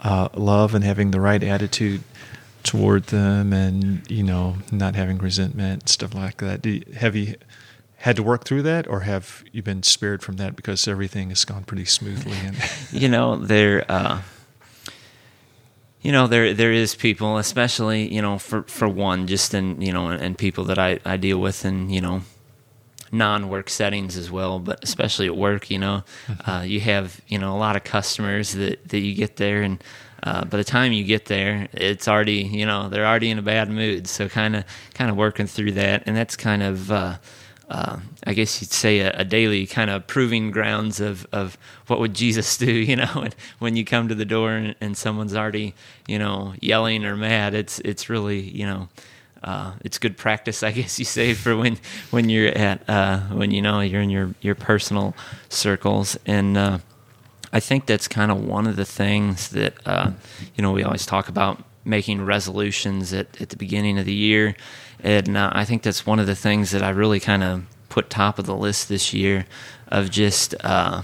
[0.00, 2.02] uh, love, and having the right attitude
[2.64, 6.62] toward them, and you know, not having resentment, stuff like that?
[6.62, 7.36] Do you, have you
[7.98, 11.44] had to work through that, or have you been spared from that because everything has
[11.44, 12.36] gone pretty smoothly?
[12.36, 12.56] And
[12.92, 14.22] you know there uh
[16.04, 19.92] you know there there is people especially you know for for one just in you
[19.92, 22.22] know and people that I I deal with in you know
[23.10, 26.02] non-work settings as well but especially at work you know
[26.46, 29.82] uh you have you know a lot of customers that that you get there and
[30.24, 33.42] uh, by the time you get there, it's already you know they're already in a
[33.42, 34.08] bad mood.
[34.08, 37.18] So kind of kind of working through that, and that's kind of uh,
[37.68, 41.56] uh, I guess you'd say a, a daily kind of proving grounds of, of
[41.86, 44.96] what would Jesus do, you know, and when you come to the door and, and
[44.96, 45.74] someone's already,
[46.06, 48.88] you know, yelling or mad, it's it's really, you know,
[49.42, 51.78] uh, it's good practice, I guess you say, for when
[52.10, 55.14] when you're at uh, when you know you're in your your personal
[55.48, 56.78] circles, and uh,
[57.54, 60.10] I think that's kind of one of the things that uh,
[60.54, 64.56] you know we always talk about making resolutions at, at the beginning of the year.
[65.00, 68.10] And uh, I think that's one of the things that I really kind of put
[68.10, 69.46] top of the list this year
[69.88, 71.02] of just, uh,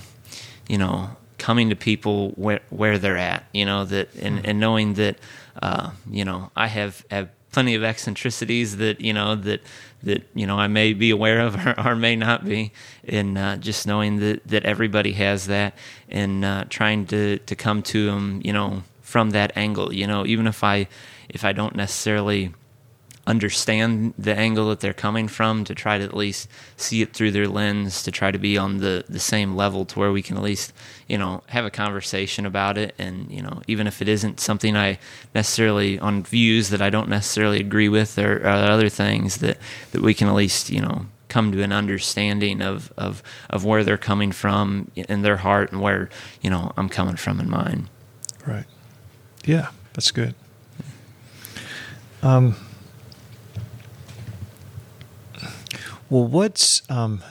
[0.69, 4.95] you know, coming to people where, where they're at, you know, that, and, and knowing
[4.95, 5.19] that,
[5.63, 9.61] uh, you know, I have, have plenty of eccentricities that, you know, that,
[10.03, 12.73] that, you know, I may be aware of or, or may not be.
[13.05, 15.75] And uh, just knowing that, that everybody has that
[16.09, 20.25] and uh, trying to, to come to them, you know, from that angle you know
[20.25, 20.87] even if i
[21.29, 22.55] if i don't necessarily
[23.31, 27.31] understand the angle that they're coming from to try to at least see it through
[27.31, 30.37] their lens to try to be on the the same level to where we can
[30.37, 30.73] at least
[31.09, 34.77] you know have a conversation about it and you know even if it isn't something
[34.77, 34.99] i
[35.35, 39.57] necessarily on views that i don't necessarily agree with or, or other things that
[39.93, 43.85] that we can at least you know come to an understanding of, of of where
[43.85, 46.09] they're coming from in their heart and where
[46.43, 47.89] you know i'm coming from in mine
[48.47, 48.65] Right.
[49.45, 50.35] Yeah, that's good.
[52.23, 52.57] Um,
[56.11, 57.23] well, what's um,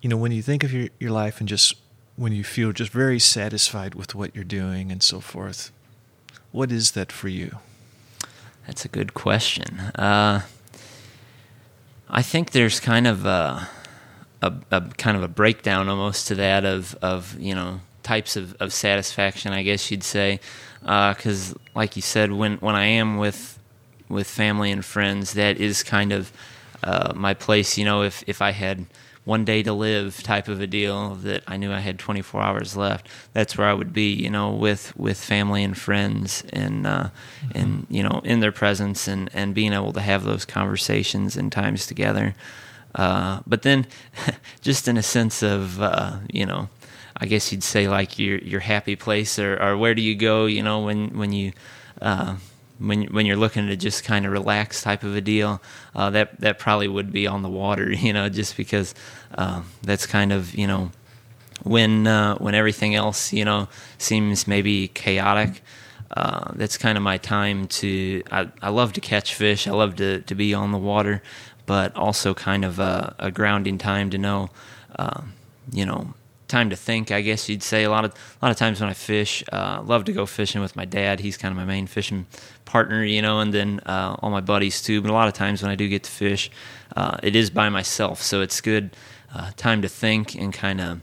[0.00, 1.74] you know when you think of your your life and just
[2.16, 5.72] when you feel just very satisfied with what you're doing and so forth,
[6.52, 7.58] what is that for you?
[8.66, 9.80] That's a good question.
[9.96, 10.42] Uh,
[12.08, 13.68] I think there's kind of a,
[14.40, 18.54] a, a kind of a breakdown almost to that of of you know types of,
[18.60, 20.38] of satisfaction, I guess you'd say,
[20.80, 23.58] because like you said, when when I am with
[24.08, 26.30] with family and friends, that is kind of
[26.84, 27.76] uh, my place.
[27.78, 28.86] You know, if if I had
[29.24, 32.76] one day to live type of a deal that I knew I had 24 hours
[32.76, 34.12] left, that's where I would be.
[34.12, 37.08] You know, with with family and friends, and uh,
[37.54, 41.50] and you know, in their presence, and and being able to have those conversations and
[41.50, 42.34] times together.
[42.94, 43.86] Uh, but then,
[44.60, 46.68] just in a sense of uh, you know.
[47.16, 50.46] I guess you'd say like your your happy place, or, or where do you go?
[50.46, 51.52] You know, when when you
[52.02, 52.34] uh,
[52.78, 55.62] when when you're looking to just kind of relax type of a deal,
[55.94, 57.92] uh, that that probably would be on the water.
[58.04, 58.94] You know, just because
[59.36, 60.90] uh, that's kind of you know
[61.62, 65.62] when uh, when everything else you know seems maybe chaotic.
[66.16, 68.22] Uh, that's kind of my time to.
[68.30, 69.66] I, I love to catch fish.
[69.66, 71.22] I love to to be on the water,
[71.66, 74.50] but also kind of a, a grounding time to know,
[74.96, 75.22] uh,
[75.72, 76.14] you know,
[76.54, 77.10] time to think.
[77.10, 79.82] I guess you'd say a lot of a lot of times when I fish, uh,
[79.84, 81.18] love to go fishing with my dad.
[81.18, 82.26] He's kind of my main fishing
[82.64, 85.00] partner, you know, and then uh, all my buddies too.
[85.02, 86.50] But a lot of times when I do get to fish,
[86.94, 88.96] uh, it is by myself, so it's good
[89.34, 91.00] uh, time to think and kind of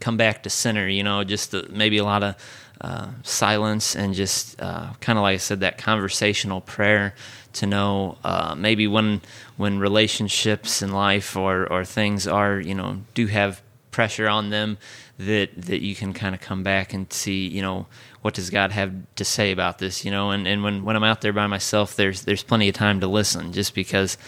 [0.00, 0.86] come back to center.
[0.86, 2.34] You know, just the, maybe a lot of
[2.82, 7.14] uh, silence and just uh, kind of like I said, that conversational prayer
[7.54, 9.22] to know uh, maybe when
[9.56, 13.62] when relationships in life or or things are you know do have
[13.94, 14.76] pressure on them
[15.18, 17.86] that that you can kind of come back and see you know
[18.22, 20.30] what does God have to say about this you know?
[20.30, 23.06] And, and when, when I'm out there by myself there's there's plenty of time to
[23.06, 24.18] listen just because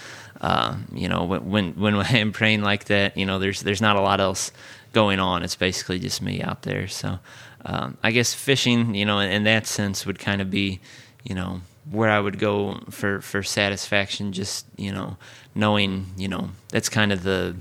[0.40, 4.00] uh, you know when when I'm praying like that you know there's there's not a
[4.00, 4.52] lot else
[4.92, 5.42] going on.
[5.42, 6.86] It's basically just me out there.
[6.86, 7.18] So
[7.64, 10.78] um, I guess fishing you know in, in that sense would kind of be
[11.24, 15.16] you know where I would go for for satisfaction just you know
[15.56, 17.56] knowing you know that's kind of the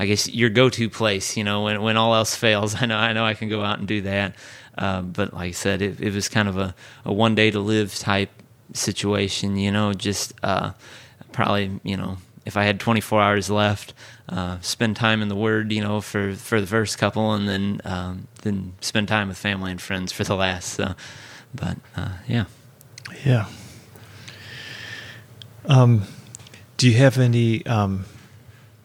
[0.00, 1.36] I guess your go-to place.
[1.36, 3.78] You know, when when all else fails, I know I know I can go out
[3.78, 4.34] and do that.
[4.78, 7.60] Uh, but like I said, it, it, was kind of a, a one day to
[7.60, 8.30] live type
[8.72, 9.56] situation.
[9.56, 10.72] You know, just uh,
[11.32, 13.92] probably you know if I had 24 hours left,
[14.28, 17.80] uh, spend time in the Word, you know, for, for the first couple, and then
[17.84, 20.72] um, then spend time with family and friends for the last.
[20.72, 20.94] So,
[21.54, 22.46] but uh, yeah,
[23.24, 23.46] yeah.
[25.66, 26.04] Um,
[26.78, 28.06] do you have any um,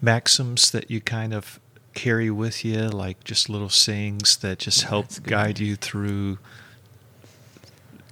[0.06, 1.60] maxims that you kind of
[1.96, 6.38] carry with you, like just little sayings that just help guide you through,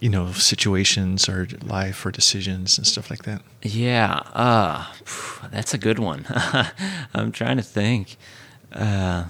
[0.01, 3.41] you know, situations or life or decisions and stuff like that?
[3.61, 4.91] Yeah, uh,
[5.51, 6.25] that's a good one.
[7.13, 8.17] I'm trying to think.
[8.71, 9.25] Uh,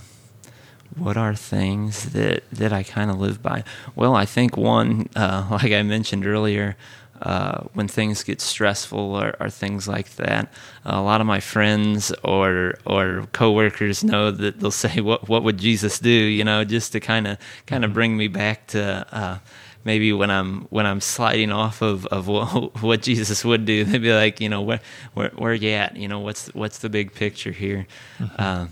[0.95, 3.63] what are things that, that I kind of live by?
[3.95, 6.77] Well, I think one, uh, like I mentioned earlier,
[7.23, 10.51] uh, when things get stressful or, or things like that.
[10.85, 15.43] Uh, a lot of my friends or or coworkers know that they'll say, "What what
[15.43, 17.95] would Jesus do?" You know, just to kind of kind of mm-hmm.
[17.95, 19.05] bring me back to.
[19.11, 19.37] Uh,
[19.85, 24.01] maybe when I'm when I'm sliding off of, of what, what Jesus would do, they'd
[24.01, 24.81] be like, you know, where
[25.13, 25.95] where where you at?
[25.95, 27.87] You know, what's what's the big picture here?
[28.19, 28.35] Mm-hmm.
[28.37, 28.67] Uh,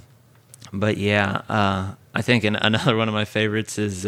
[0.73, 4.05] but yeah, uh, I think an, another one of my favorites is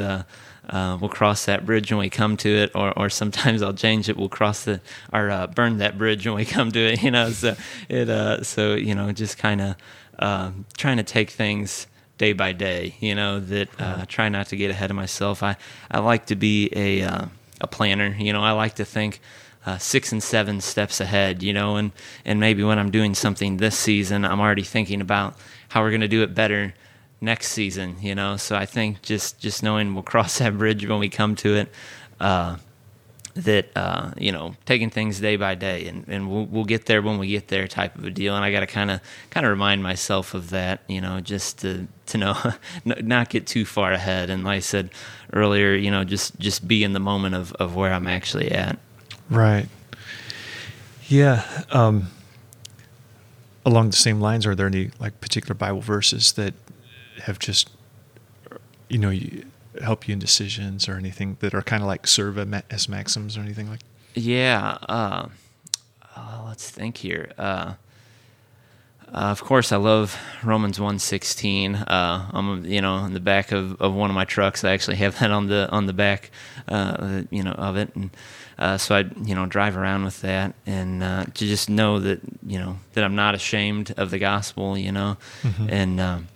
[0.69, 4.07] uh, we'll cross that bridge when we come to it, or, or sometimes I'll change
[4.07, 4.15] it.
[4.17, 6.93] We'll cross the or uh, burn that bridge when we come to it.
[7.03, 7.55] You know, so
[7.89, 9.75] it uh, so you know just kind of
[10.17, 11.85] uh, trying to take things
[12.17, 12.95] day by day.
[13.01, 15.43] You know that uh, try not to get ahead of myself.
[15.43, 15.57] I
[15.91, 17.25] I like to be a uh,
[17.59, 18.15] a planner.
[18.17, 19.19] You know, I like to think.
[19.65, 21.93] Uh, six and seven steps ahead, you know, and,
[22.25, 25.37] and maybe when I'm doing something this season, I'm already thinking about
[25.69, 26.73] how we're going to do it better
[27.23, 28.37] next season, you know.
[28.37, 31.71] So I think just just knowing we'll cross that bridge when we come to it.
[32.19, 32.57] Uh,
[33.35, 37.01] that uh, you know, taking things day by day, and, and we'll, we'll get there
[37.01, 38.35] when we get there, type of a deal.
[38.35, 41.59] And I got to kind of kind of remind myself of that, you know, just
[41.59, 42.37] to to know
[42.85, 44.29] not get too far ahead.
[44.29, 44.91] And like I said
[45.33, 48.77] earlier, you know, just just be in the moment of of where I'm actually at.
[49.29, 49.67] Right.
[51.07, 51.43] Yeah.
[51.71, 52.07] Um,
[53.65, 56.53] along the same lines, are there any like particular Bible verses that
[57.23, 57.69] have just
[58.89, 59.45] you know you,
[59.81, 62.37] help you in decisions or anything that are kind of like serve
[62.69, 63.79] as maxims or anything like
[64.13, 65.27] yeah uh,
[66.15, 67.75] uh, let's think here uh, uh
[69.13, 71.75] of course, I love Romans one sixteen.
[71.75, 74.63] Uh, I'm, you know, in the back of, of one of my trucks.
[74.63, 76.31] I actually have that on the on the back,
[76.67, 78.09] uh, you know, of it, and
[78.81, 82.79] so I, you know, drive around with that, and to just know that, you know,
[82.93, 85.69] that I'm not ashamed of the gospel, you know, mm-hmm.
[85.69, 86.27] and um,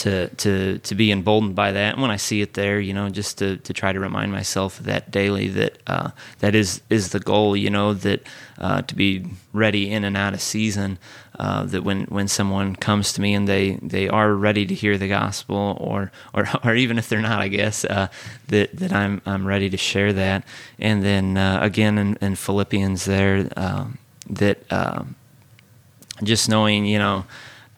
[0.00, 1.92] to to to be emboldened by that.
[1.92, 4.78] And when I see it there, you know, just to, to try to remind myself
[4.78, 7.54] that daily that uh, that is is the goal.
[7.54, 8.22] You know, that
[8.58, 10.98] uh, to be ready in and out of season.
[11.38, 14.98] Uh, that when, when someone comes to me and they, they are ready to hear
[14.98, 18.08] the gospel, or or, or even if they're not, I guess uh,
[18.48, 20.44] that that I'm I'm ready to share that.
[20.78, 23.96] And then uh, again in, in, Philippians there um,
[24.28, 25.14] that um,
[26.22, 27.24] just knowing you know.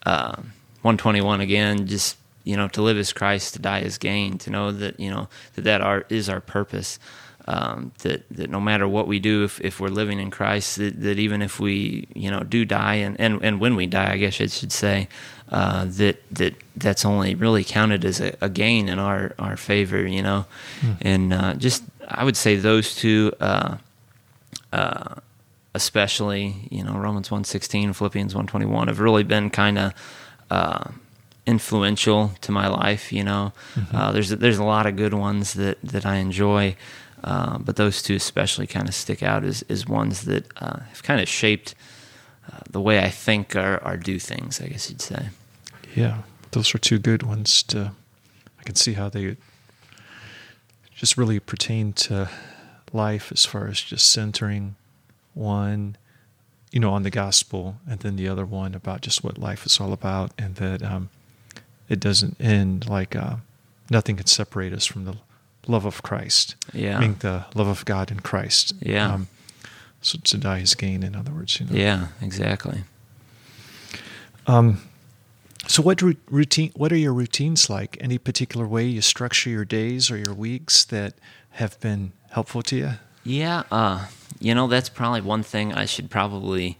[0.04, 4.38] Um, 121 again, just you know, to live as Christ, to die as gain.
[4.38, 6.98] To know that you know that that our, is our purpose.
[7.48, 11.00] Um, that that no matter what we do, if, if we're living in Christ, that,
[11.02, 14.16] that even if we you know do die, and, and, and when we die, I
[14.16, 15.08] guess I should say,
[15.52, 20.06] uh, that that that's only really counted as a, a gain in our, our favor,
[20.06, 20.46] you know,
[20.80, 20.92] hmm.
[21.00, 23.76] and uh, just I would say those two, uh,
[24.72, 25.14] uh
[25.74, 29.92] especially you know Romans one sixteen, Philippians one twenty one, have really been kind of
[30.52, 30.90] uh,
[31.46, 33.12] influential to my life.
[33.12, 33.52] You know,
[33.92, 36.76] uh, there's there's a lot of good ones that that I enjoy,
[37.24, 41.02] uh, but those two especially kind of stick out as as ones that uh, have
[41.02, 41.74] kind of shaped
[42.52, 44.60] uh, the way I think or, or do things.
[44.60, 45.30] I guess you'd say.
[45.94, 46.18] Yeah,
[46.50, 47.62] those are two good ones.
[47.64, 47.92] To
[48.60, 49.36] I can see how they
[50.94, 52.28] just really pertain to
[52.92, 54.76] life as far as just centering
[55.34, 55.96] one,
[56.72, 59.78] you know, on the gospel, and then the other one about just what life is
[59.78, 61.10] all about, and that um,
[61.88, 63.36] it doesn't end like uh,
[63.90, 65.16] nothing can separate us from the
[65.68, 66.56] love of Christ.
[66.72, 66.98] Yeah.
[66.98, 68.72] Mean the love of God in Christ.
[68.80, 69.12] Yeah.
[69.12, 69.28] Um,
[70.00, 71.60] so to die is gain, in other words.
[71.60, 71.76] You know.
[71.76, 72.84] Yeah, exactly.
[74.46, 74.82] Um,
[75.68, 76.72] so what routine?
[76.74, 77.96] What are your routines like?
[78.00, 81.14] Any particular way you structure your days or your weeks that
[81.52, 82.90] have been helpful to you?
[83.24, 84.06] Yeah, uh,
[84.40, 86.78] you know that's probably one thing I should probably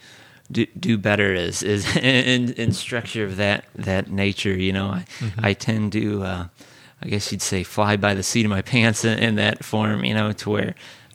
[0.51, 4.55] do, do better is is in, in structure of that that nature.
[4.55, 5.05] You know, I
[5.39, 6.47] I tend to, uh,
[7.03, 10.05] I guess you'd say, fly by the seat of my pants in, in that form.
[10.05, 10.75] You know, to where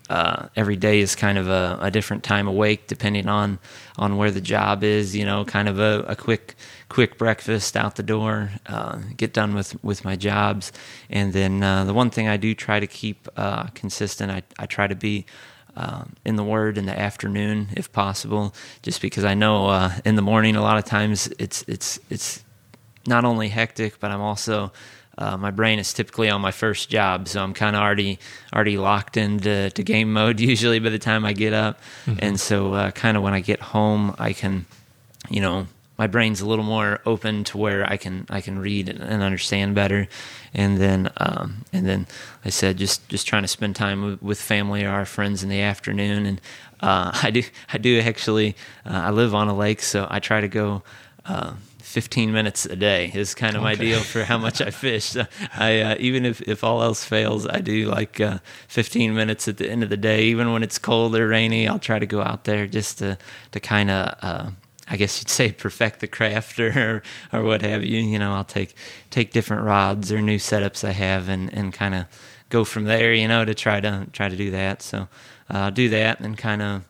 [0.10, 3.60] uh, every day is kind of a, a different time awake depending on
[3.98, 5.16] on where the job is.
[5.16, 6.56] You know, kind of a, a quick
[6.90, 10.72] quick breakfast out the door, uh, get done with with my jobs,
[11.10, 14.32] and then uh, the one thing I do try to keep uh, consistent.
[14.32, 15.26] I I try to be.
[15.80, 20.16] Um, in the word in the afternoon, if possible, just because I know uh, in
[20.16, 22.44] the morning a lot of times it's it's it's
[23.06, 24.72] not only hectic, but I'm also
[25.18, 28.20] uh, my brain is typically on my first job, so I'm kind of already
[28.54, 31.80] already locked into to game mode usually by the time I get up,
[32.20, 34.66] and so uh, kind of when I get home, I can,
[35.30, 35.68] you know,
[35.98, 39.24] my brain's a little more open to where I can I can read and, and
[39.24, 40.08] understand better,
[40.54, 42.08] and then um, and then
[42.46, 45.50] I said just just trying to spend time with, with family or our friends in
[45.50, 46.42] the afternoon, and
[46.82, 47.44] uh, I do
[47.74, 50.84] I do actually uh, I live on a lake, so I try to go.
[51.26, 55.06] Uh, 15 minutes a day is kind of my deal for how much I fish.
[55.06, 55.26] So
[55.56, 59.56] I uh, even if, if all else fails, I do like uh, 15 minutes at
[59.56, 60.24] the end of the day.
[60.26, 63.18] Even when it's cold or rainy, I'll try to go out there just to
[63.52, 64.50] to kind of uh,
[64.90, 68.00] I guess you'd say perfect the craft or or what have you.
[68.00, 68.74] You know, I'll take
[69.10, 72.06] take different rods or new setups I have and and kind of
[72.50, 73.14] go from there.
[73.14, 74.82] You know, to try to try to do that.
[74.82, 75.00] So
[75.50, 76.84] uh, I'll do that and kind of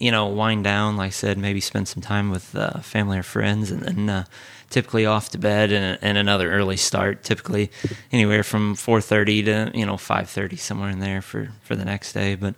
[0.00, 3.24] you know, wind down, like I said, maybe spend some time with uh, family or
[3.24, 4.24] friends, and then uh,
[4.70, 7.24] typically off to bed and, and another early start.
[7.24, 7.68] Typically,
[8.12, 11.84] anywhere from four thirty to you know five thirty, somewhere in there for for the
[11.84, 12.36] next day.
[12.36, 12.54] But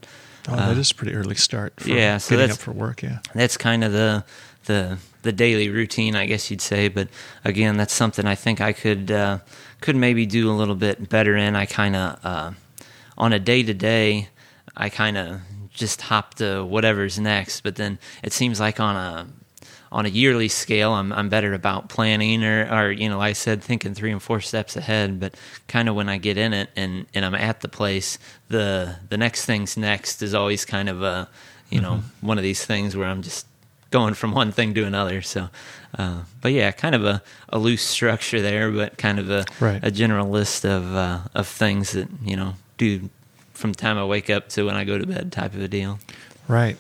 [0.49, 1.81] Oh, uh, that is a pretty early start.
[1.81, 3.03] For yeah, so getting that's- up for work.
[3.03, 3.19] Yeah.
[3.35, 4.23] that's kind of the
[4.71, 6.89] the the daily routine, I guess you'd say.
[6.89, 7.09] But
[7.45, 9.39] again, that's something I think I could uh,
[9.81, 11.57] could maybe do a little bit better in.
[11.57, 12.51] I kind of uh,
[13.19, 14.29] on a day to day,
[14.77, 15.41] I kind of
[15.73, 17.63] just hop to whatever's next.
[17.63, 19.27] But then it seems like on a
[19.93, 23.33] on a yearly scale, I'm I'm better about planning or, or you know, like I
[23.35, 25.19] said, thinking three and four steps ahead.
[25.19, 25.35] But
[25.67, 28.19] kind of when I get in it and, and I'm at the place,
[28.49, 31.29] the the next thing's next is always kind of a
[31.69, 33.47] you know one of these things where I'm just
[33.91, 35.21] going from one thing to another.
[35.23, 35.49] So,
[35.99, 39.81] uh, but yeah, kind of a, a loose structure there, but kind of a Right.
[39.83, 43.11] a general list of uh, of things that you know do
[43.53, 45.69] from the time I wake up to when I go to bed, type of a
[45.69, 45.99] deal.
[46.49, 46.77] Right.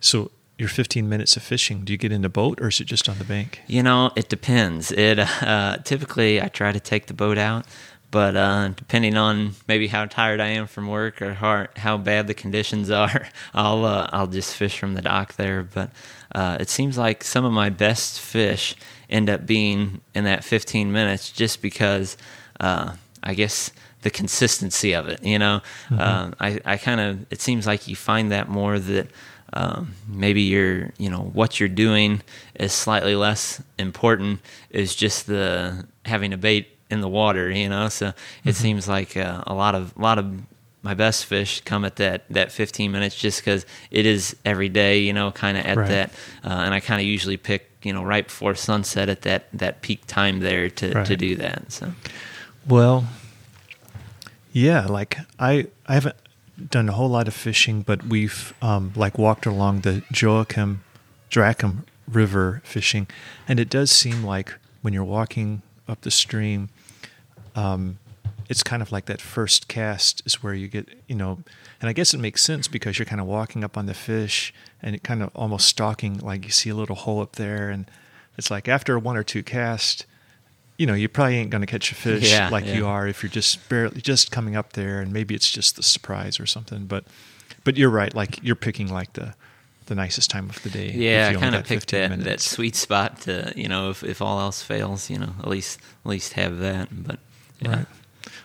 [0.00, 2.84] So your 15 minutes of fishing, do you get in a boat or is it
[2.86, 3.60] just on the bank?
[3.66, 4.92] You know, it depends.
[4.92, 7.66] It uh, typically I try to take the boat out,
[8.14, 12.28] but uh, depending on maybe how tired I am from work or how how bad
[12.28, 15.64] the conditions are, I'll uh, I'll just fish from the dock there.
[15.64, 15.90] But
[16.32, 18.76] uh, it seems like some of my best fish
[19.10, 22.16] end up being in that 15 minutes, just because
[22.60, 25.20] uh, I guess the consistency of it.
[25.24, 25.60] You know,
[25.90, 29.08] uh, I I kind of it seems like you find that more that
[29.54, 32.22] um, maybe you're you know what you're doing
[32.54, 34.38] is slightly less important
[34.70, 37.88] is just the having a bait in the water you know?
[37.88, 38.12] So
[38.44, 40.40] it seems like uh, a lot of a lot of
[40.82, 44.98] my best fish come at that that 15 minutes just because it is every day
[44.98, 45.88] you know kind of at Right.
[45.88, 46.10] that
[46.44, 49.80] uh, and i kind of usually pick you know right before sunset at that that
[49.80, 51.92] peak time there to to do that so.
[52.68, 53.06] Well,
[54.52, 56.16] yeah, like I I haven't
[56.70, 60.82] done a whole lot of fishing, but we've um, like walked along the Joachim
[61.30, 63.06] Drachim River fishing,
[63.48, 66.68] and it does seem like when you're walking up the stream,
[67.54, 67.98] um,
[68.48, 71.40] it's kind of like that first cast is where you get you know,
[71.80, 74.52] and I guess it makes sense because you're kind of walking up on the fish
[74.82, 77.90] and it kind of almost stalking, like you see a little hole up there, and
[78.36, 80.04] it's like after one or two casts
[80.76, 83.22] you know, you probably ain't going to catch a fish Yeah, like you are if
[83.22, 86.86] you're just barely just coming up there, and maybe it's just the surprise or something.
[86.86, 87.04] But,
[87.62, 88.14] but you're right.
[88.14, 89.34] Like you're picking like the
[89.86, 90.90] the nicest time of the day.
[90.92, 94.22] Yeah, I kind of picked 15 that, that sweet spot to you know if, if
[94.22, 96.88] all else fails, you know at least at least have that.
[96.90, 97.18] But
[97.60, 97.86] yeah, Right.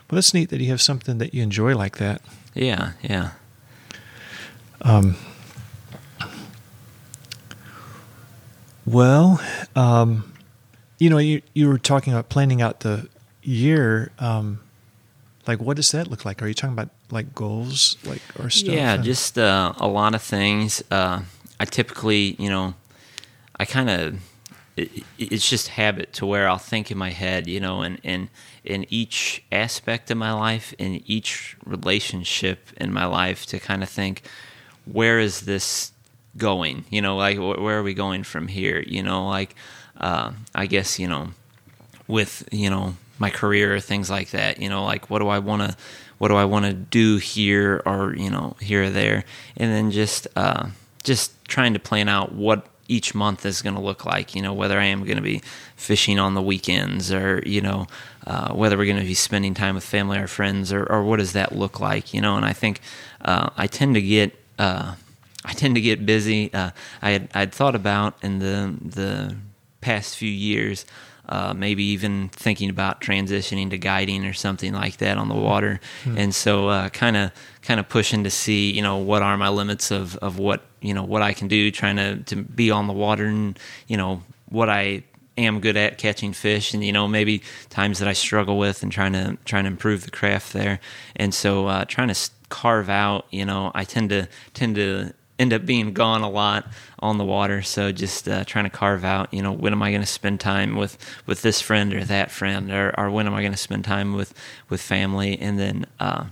[0.09, 2.21] Well, that's neat that you have something that you enjoy like that.
[2.55, 3.31] yeah, yeah.
[4.81, 5.15] Um,
[8.85, 9.41] well,
[9.75, 10.33] um,
[10.97, 13.07] you know, you you were talking about planning out the
[13.43, 14.11] year.
[14.19, 14.61] Um,
[15.47, 16.41] like, what does that look like?
[16.41, 18.73] Are you talking about like goals, like or stuff?
[18.73, 20.83] Yeah, just uh, a lot of things.
[20.91, 21.21] Uh,
[21.59, 22.73] I typically, you know,
[23.59, 24.19] I kind of,
[24.77, 28.29] it, it's just habit to where I'll think in my head, you know, and, and
[28.63, 33.89] in each aspect of my life, in each relationship in my life, to kind of
[33.89, 34.23] think,
[34.85, 35.91] where is this
[36.37, 36.85] going?
[36.89, 38.79] You know, like wh- where are we going from here?
[38.79, 39.55] You know, like
[39.99, 41.29] uh, I guess you know
[42.07, 45.61] with you know my career things like that you know like what do i want
[45.61, 45.77] to
[46.19, 49.25] what do i want to do here or you know here or there
[49.57, 50.67] and then just uh
[51.03, 54.53] just trying to plan out what each month is going to look like you know
[54.53, 55.41] whether i am going to be
[55.75, 57.87] fishing on the weekends or you know
[58.27, 61.17] uh, whether we're going to be spending time with family or friends or, or what
[61.17, 62.79] does that look like you know and i think
[63.21, 64.93] uh, i tend to get uh,
[65.45, 66.53] I tend to get busy.
[66.53, 69.35] Uh, I had I'd thought about in the the
[69.81, 70.85] past few years,
[71.29, 75.79] uh, maybe even thinking about transitioning to guiding or something like that on the water,
[76.17, 79.91] and so kind of kind of pushing to see you know what are my limits
[79.91, 82.93] of of what you know what I can do, trying to to be on the
[82.93, 83.57] water and
[83.87, 85.03] you know what I
[85.37, 88.91] am good at catching fish and you know maybe times that I struggle with and
[88.91, 90.79] trying to trying to improve the craft there.
[91.15, 95.53] And so uh, trying to carve out you know I tend to tend to end
[95.53, 96.67] up being gone a lot
[96.99, 97.61] on the water.
[97.61, 100.39] So just uh, trying to carve out you know when am I going to spend
[100.39, 103.57] time with with this friend or that friend or, or when am I going to
[103.57, 104.33] spend time with
[104.69, 105.39] with family?
[105.39, 106.25] And then uh,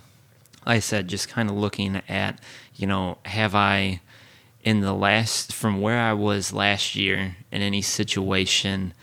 [0.66, 2.40] like I said just kind of looking at
[2.76, 4.02] you know have I
[4.64, 8.94] in the last from where I was last year in any situation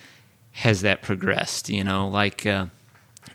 [0.52, 2.06] has that progressed you know?
[2.06, 2.66] Like uh,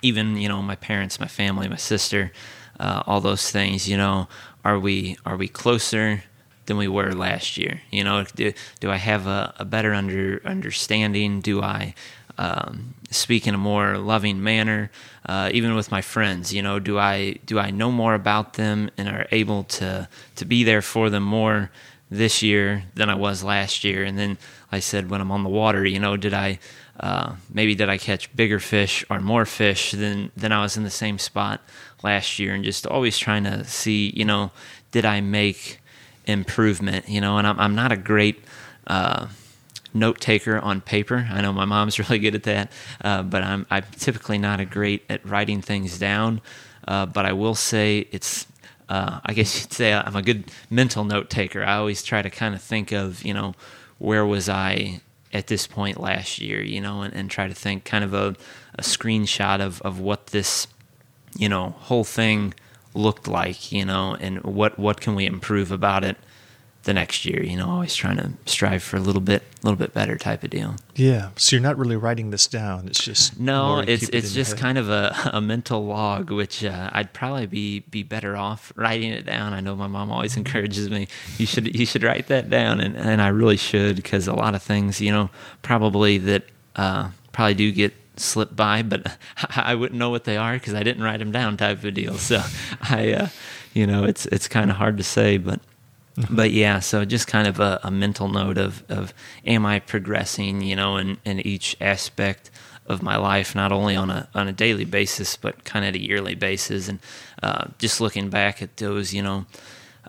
[0.01, 2.32] even you know my parents my family my sister
[2.80, 4.28] uh, all those things you know
[4.63, 6.24] are we are we closer
[6.70, 10.41] than we were last year you know do, do I have a, a better under
[10.45, 11.93] understanding do I
[12.38, 14.89] um, speak in a more loving manner
[15.26, 18.89] uh, even with my friends you know do I do I know more about them
[18.97, 20.07] and are able to
[20.38, 21.70] to be there for them more
[22.09, 24.03] this year than I was last year.
[24.03, 24.38] And then
[24.72, 26.59] I said, when I'm on the water, you know, did I
[26.99, 30.84] uh, maybe did I catch bigger fish or more fish than than I was in
[30.84, 31.61] the same spot
[32.03, 32.53] last year?
[32.53, 34.51] And just always trying to see, you know,
[34.91, 35.78] did I make
[36.30, 37.09] improvement?
[37.09, 38.43] You know, and I'm I'm not a great
[38.88, 39.27] uh,
[39.93, 41.27] note taker on paper.
[41.32, 42.71] I know my mom's really good at that,
[43.01, 46.41] uh, but I'm I'm typically not a great at writing things down.
[46.88, 48.47] Uh, but I will say it's
[48.89, 51.63] uh, I guess you'd say I'm a good mental note taker.
[51.63, 53.53] I always try to kind of think of, you know,
[53.99, 55.01] where was I
[55.32, 58.36] at this point last year, you know, and, and try to think kind of a,
[58.75, 60.67] a screenshot of, of what this,
[61.38, 62.53] you know, whole thing
[62.93, 66.17] looked like, you know, and what, what can we improve about it
[66.83, 69.77] the next year, you know, always trying to strive for a little bit, a little
[69.77, 70.75] bit better type of deal.
[70.95, 71.31] Yeah.
[71.35, 72.87] So you're not really writing this down.
[72.87, 76.89] It's just No, it's it it's just kind of a, a mental log, which uh,
[76.93, 79.53] I'd probably be be better off writing it down.
[79.53, 81.09] I know my mom always encourages me.
[81.37, 84.55] You should you should write that down, and and I really should because a lot
[84.55, 85.29] of things, you know,
[85.61, 86.43] probably that
[86.77, 89.17] uh, probably do get slipped by, but
[89.55, 92.15] I wouldn't know what they are because I didn't write them down, type of deal.
[92.15, 92.43] So
[92.82, 93.28] I, uh,
[93.74, 95.59] you know, it's it's kind of hard to say, but
[96.30, 99.13] but yeah, so just kind of a, a mental note of, of
[99.45, 102.49] am I progressing, you know, in, in each aspect
[102.88, 105.95] of my life, not only on a on a daily basis, but kind of at
[105.95, 106.99] a yearly basis, and
[107.43, 109.45] uh, just looking back at those, you know,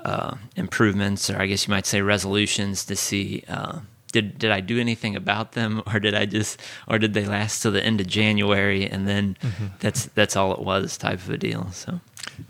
[0.04, 3.80] uh, improvements, or I guess you might say resolutions, to see uh,
[4.12, 7.62] did did I do anything about them, or did I just, or did they last
[7.62, 9.36] till the end of January, and then
[9.80, 11.70] that's that's all it was, type of a deal.
[11.72, 12.00] So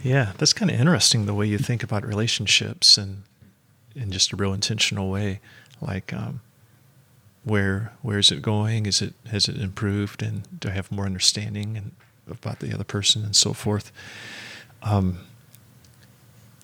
[0.02, 3.22] Yeah, that's kind of interesting the way you think about relationships and
[3.94, 5.40] in just a real intentional way.
[5.80, 6.40] Like, um,
[7.44, 8.86] where where is it going?
[8.86, 10.22] Is it has it improved?
[10.22, 11.92] And do I have more understanding and
[12.30, 13.90] about the other person and so forth?
[14.82, 15.18] Um,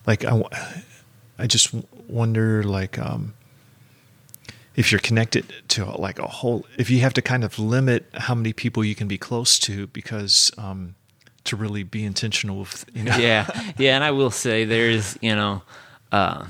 [0.07, 0.43] like I,
[1.39, 1.75] I just
[2.09, 3.35] wonder like um,
[4.77, 8.35] if you're connected to like a whole if you have to kind of limit how
[8.35, 10.95] many people you can be close to because um,
[11.45, 13.47] to really be intentional with you know yeah,
[13.79, 15.63] yeah, and I will say there's you know,
[16.13, 16.45] uh,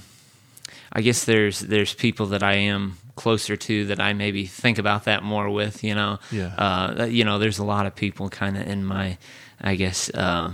[0.93, 5.05] I guess there's there's people that I am closer to that I maybe think about
[5.05, 5.83] that more with.
[5.85, 6.55] You know, Yeah.
[6.59, 9.19] uh, you know, there's a lot of people kind of in my,
[9.61, 10.11] I guess.
[10.15, 10.53] Uh,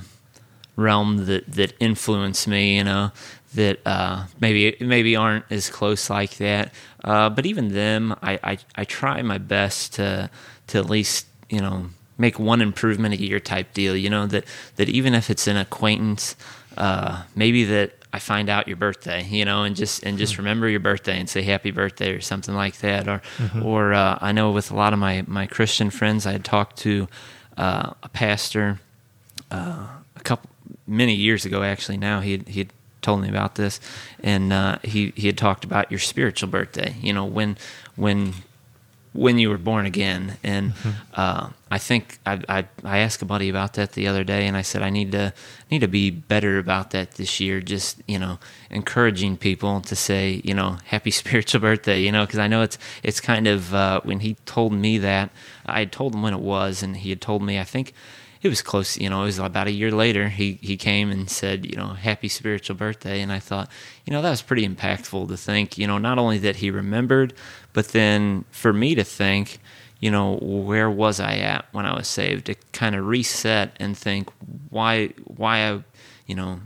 [0.75, 3.11] realm that that influence me you know
[3.55, 6.73] that uh, maybe maybe aren't as close like that.
[7.05, 10.31] Uh, but even them, I, I I try my best to
[10.69, 13.97] to at least you know make one improvement a year type deal.
[13.97, 14.45] You know that
[14.77, 16.37] that even if it's an acquaintance,
[16.77, 20.43] uh, maybe that I find out your birthday, you know, and just and just mm-hmm.
[20.43, 23.09] remember your birthday and say happy birthday or something like that.
[23.09, 23.65] Or mm-hmm.
[23.65, 26.77] or uh, I know with a lot of my my Christian friends, I had talked
[26.79, 27.09] to
[27.57, 28.81] uh, a pastor
[29.51, 29.87] uh,
[30.17, 30.51] a couple
[30.87, 31.63] many years ago.
[31.63, 32.69] Actually, now he he
[33.03, 33.81] told me about this,
[34.23, 36.97] and uh, he he had talked about your spiritual birthday.
[37.01, 37.59] You know, when
[37.97, 38.35] when
[39.13, 40.39] when you were born again.
[40.43, 40.91] And mm-hmm.
[41.15, 44.57] uh, I think I, I, I asked a buddy about that the other day, and
[44.57, 45.33] I said I need to
[45.71, 47.61] need to be better about that this year.
[47.61, 48.39] Just you know,
[48.71, 52.01] encouraging people to say you know happy spiritual birthday.
[52.01, 55.31] You know, because I know it's it's kind of uh, when he told me that
[55.67, 57.93] I had told him when it was, and he had told me I think
[58.43, 58.99] it was close.
[58.99, 60.29] You know, it was about a year later.
[60.29, 63.71] He he came and said, you know, happy spiritual birthday, and I thought,
[64.05, 65.79] you know, that was pretty impactful to think.
[65.79, 67.35] You know, not only that he remembered,
[67.73, 69.61] but then for me to think,
[70.01, 72.47] you know, where was I at when I was saved?
[72.47, 74.29] To kind of reset and think
[74.71, 75.85] why why I,
[76.27, 76.61] you know,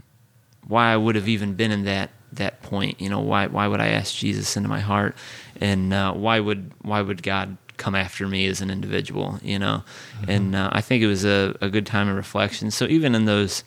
[0.67, 2.99] why I would have even been in that that point.
[2.99, 5.15] You know, why why would I ask Jesus into my heart,
[5.61, 9.83] and uh, why would why would God come after me as an individual, you know.
[10.19, 10.31] Mm-hmm.
[10.31, 12.71] And uh, I think it was a, a good time of reflection.
[12.71, 13.63] So even in those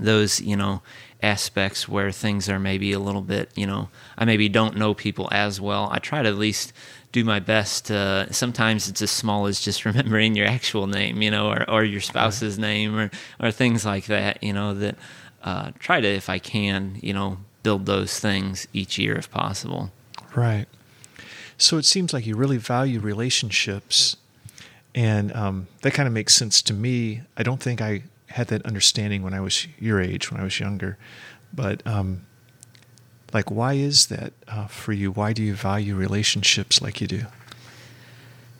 [0.00, 0.82] those you know
[1.22, 3.88] aspects where things are maybe a little bit you know
[4.18, 6.72] I maybe don't know people as well, I try to at least
[7.12, 7.86] do my best.
[7.86, 11.84] To, sometimes it's as small as just remembering your actual name, you know, or, or
[11.84, 12.62] your spouse's right.
[12.62, 14.42] name, or or things like that.
[14.42, 14.96] You know that
[15.44, 19.90] uh, try to, if I can, you know, build those things each year if possible.
[20.34, 20.66] Right.
[21.62, 24.16] So it seems like you really value relationships,
[24.96, 27.22] and um, that kind of makes sense to me.
[27.36, 30.58] I don't think I had that understanding when I was your age, when I was
[30.58, 30.98] younger,
[31.54, 32.22] but um,
[33.32, 35.12] like, why is that uh, for you?
[35.12, 37.26] Why do you value relationships like you do?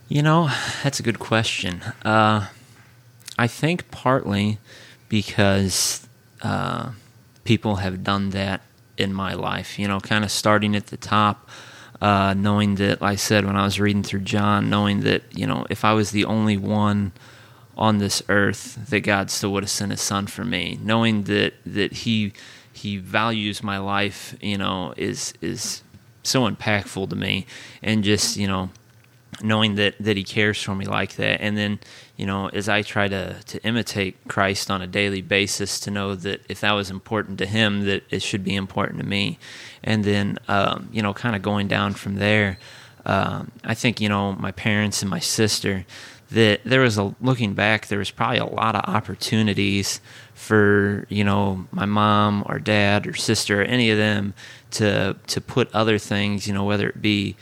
[0.08, 0.50] You know,
[0.84, 1.82] that's a good question.
[2.04, 2.46] Uh,
[3.36, 4.58] I think partly
[5.08, 6.06] because
[6.40, 6.92] uh,
[7.42, 8.60] people have done that
[8.96, 9.76] in my life.
[9.76, 11.50] You know, kind of starting at the top
[12.02, 15.46] uh, knowing that, like I said, when I was reading through John, knowing that, you
[15.46, 17.12] know, if I was the only one
[17.76, 21.54] on this earth, that God still would have sent his son for me, knowing that,
[21.64, 22.32] that he,
[22.72, 25.84] he values my life, you know, is, is
[26.24, 27.46] so impactful to me.
[27.84, 28.70] And just, you know,
[29.40, 31.40] knowing that, that he cares for me like that.
[31.40, 31.78] And then,
[32.22, 36.14] you know, as I try to, to imitate Christ on a daily basis, to know
[36.14, 39.40] that if that was important to him, that it should be important to me.
[39.82, 42.58] And then, um, you know, kind of going down from there,
[43.04, 45.84] um, I think, you know, my parents and my sister,
[46.30, 50.00] that there was a, looking back, there was probably a lot of opportunities
[50.32, 54.32] for, you know, my mom or dad or sister or any of them
[54.70, 57.34] to, to put other things, you know, whether it be,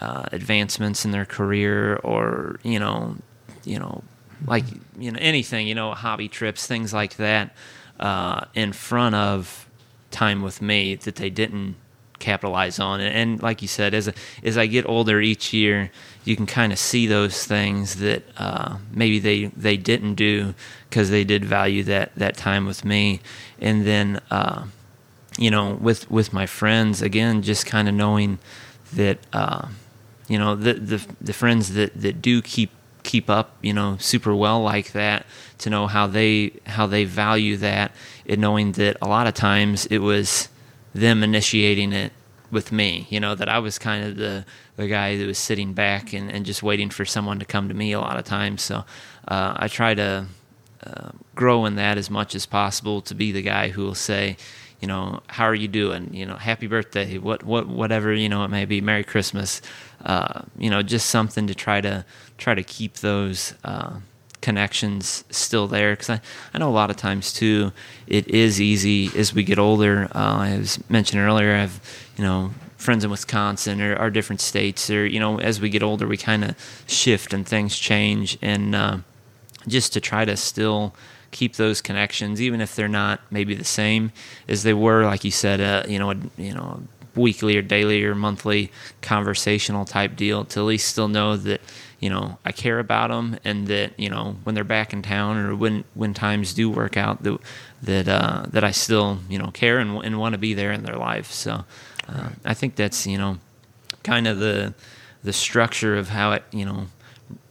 [0.00, 3.16] uh, advancements in their career or, you know,
[3.64, 4.04] you know,
[4.46, 4.64] like
[4.98, 7.54] you know anything you know hobby trips things like that
[8.00, 9.68] uh, in front of
[10.10, 11.76] time with me that they didn't
[12.18, 13.00] capitalize on.
[13.00, 15.90] And, and like you said as a, as I get older each year
[16.24, 20.54] you can kind of see those things that uh, maybe they they didn't do
[20.88, 23.20] because they did value that that time with me.
[23.60, 24.64] And then uh,
[25.38, 28.38] you know with with my friends again just kind of knowing
[28.92, 29.68] that uh,
[30.28, 32.70] you know the, the the friends that that do keep
[33.08, 35.24] keep up, you know, super well like that,
[35.58, 37.90] to know how they how they value that,
[38.26, 40.48] and knowing that a lot of times it was
[40.94, 42.12] them initiating it
[42.50, 44.44] with me, you know, that I was kind of the
[44.76, 47.74] the guy that was sitting back and, and just waiting for someone to come to
[47.74, 48.62] me a lot of times.
[48.62, 48.84] So
[49.26, 50.26] uh, I try to
[50.86, 54.36] uh, grow in that as much as possible to be the guy who will say,
[54.80, 56.14] you know, how are you doing?
[56.14, 59.60] You know, happy birthday, what what whatever you know it may be, Merry Christmas.
[60.04, 62.04] Uh, you know, just something to try to
[62.36, 63.98] try to keep those uh,
[64.40, 66.20] connections still there because I,
[66.54, 67.72] I know a lot of times too
[68.06, 71.80] it is easy as we get older uh, I was mentioned earlier I have
[72.16, 75.82] you know friends in Wisconsin or, or different states or you know as we get
[75.82, 78.98] older we kind of shift and things change and uh,
[79.66, 80.94] just to try to still
[81.30, 84.10] keep those connections even if they're not maybe the same
[84.48, 86.80] as they were like you said uh, you know a, you know
[87.14, 88.70] weekly or daily or monthly
[89.02, 91.60] conversational type deal to at least still know that
[92.00, 95.36] you know I care about them and that you know when they're back in town
[95.36, 97.38] or when when times do work out that
[97.82, 100.84] that uh, that I still you know care and, and want to be there in
[100.84, 101.30] their life.
[101.30, 101.64] So
[102.08, 103.38] uh, I think that's you know
[104.04, 104.74] kind of the
[105.24, 106.86] the structure of how it you know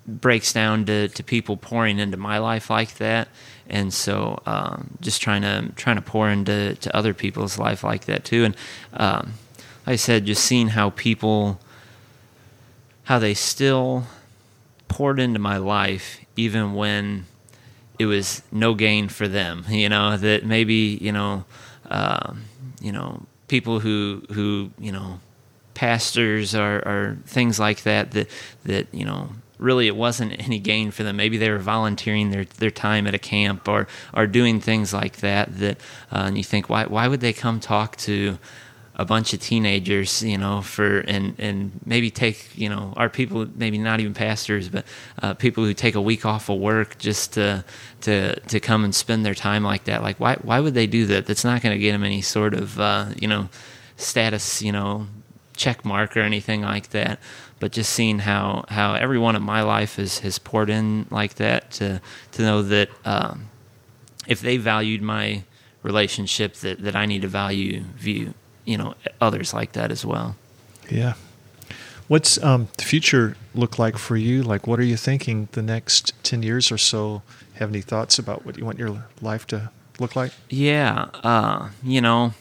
[0.07, 3.27] breaks down to, to people pouring into my life like that
[3.69, 8.05] and so um, just trying to trying to pour into to other people's life like
[8.05, 8.45] that too.
[8.45, 8.55] And
[8.93, 9.33] um,
[9.85, 11.59] like I said just seeing how people
[13.03, 14.03] how they still
[14.87, 17.25] poured into my life even when
[17.97, 21.45] it was no gain for them you know that maybe you know
[21.89, 22.43] um,
[22.81, 25.19] you know people who who you know
[25.73, 28.27] pastors or, or things like that that
[28.65, 31.15] that you know really it wasn't any gain for them.
[31.17, 35.17] Maybe they were volunteering their, their time at a camp or, or doing things like
[35.17, 35.57] that.
[35.57, 35.77] That
[36.11, 38.37] uh, and you think why why would they come talk to
[38.99, 43.47] a bunch of teenagers, you know, for and and maybe take you know our people
[43.55, 44.85] maybe not even pastors, but
[45.21, 47.63] uh, people who take a week off of work just to
[48.01, 50.01] to to come and spend their time like that.
[50.01, 51.27] Like why why would they do that?
[51.27, 53.49] That's not going to get them any sort of uh, you know
[53.97, 55.07] status, you know,
[55.55, 57.19] check mark or anything like that
[57.59, 61.71] but just seeing how how everyone in my life has has poured in like that
[61.71, 62.01] to
[62.31, 63.49] to know that um,
[64.27, 65.43] if they valued my
[65.83, 68.33] relationship that that I need to value view
[68.65, 70.35] you know others like that as well.
[70.89, 71.13] Yeah.
[72.07, 74.41] What's um, the future look like for you?
[74.41, 77.21] Like, what are you thinking the next ten years or so?
[77.55, 80.31] Have any thoughts about what you want your life to look like?
[80.49, 82.33] Yeah, uh, you know,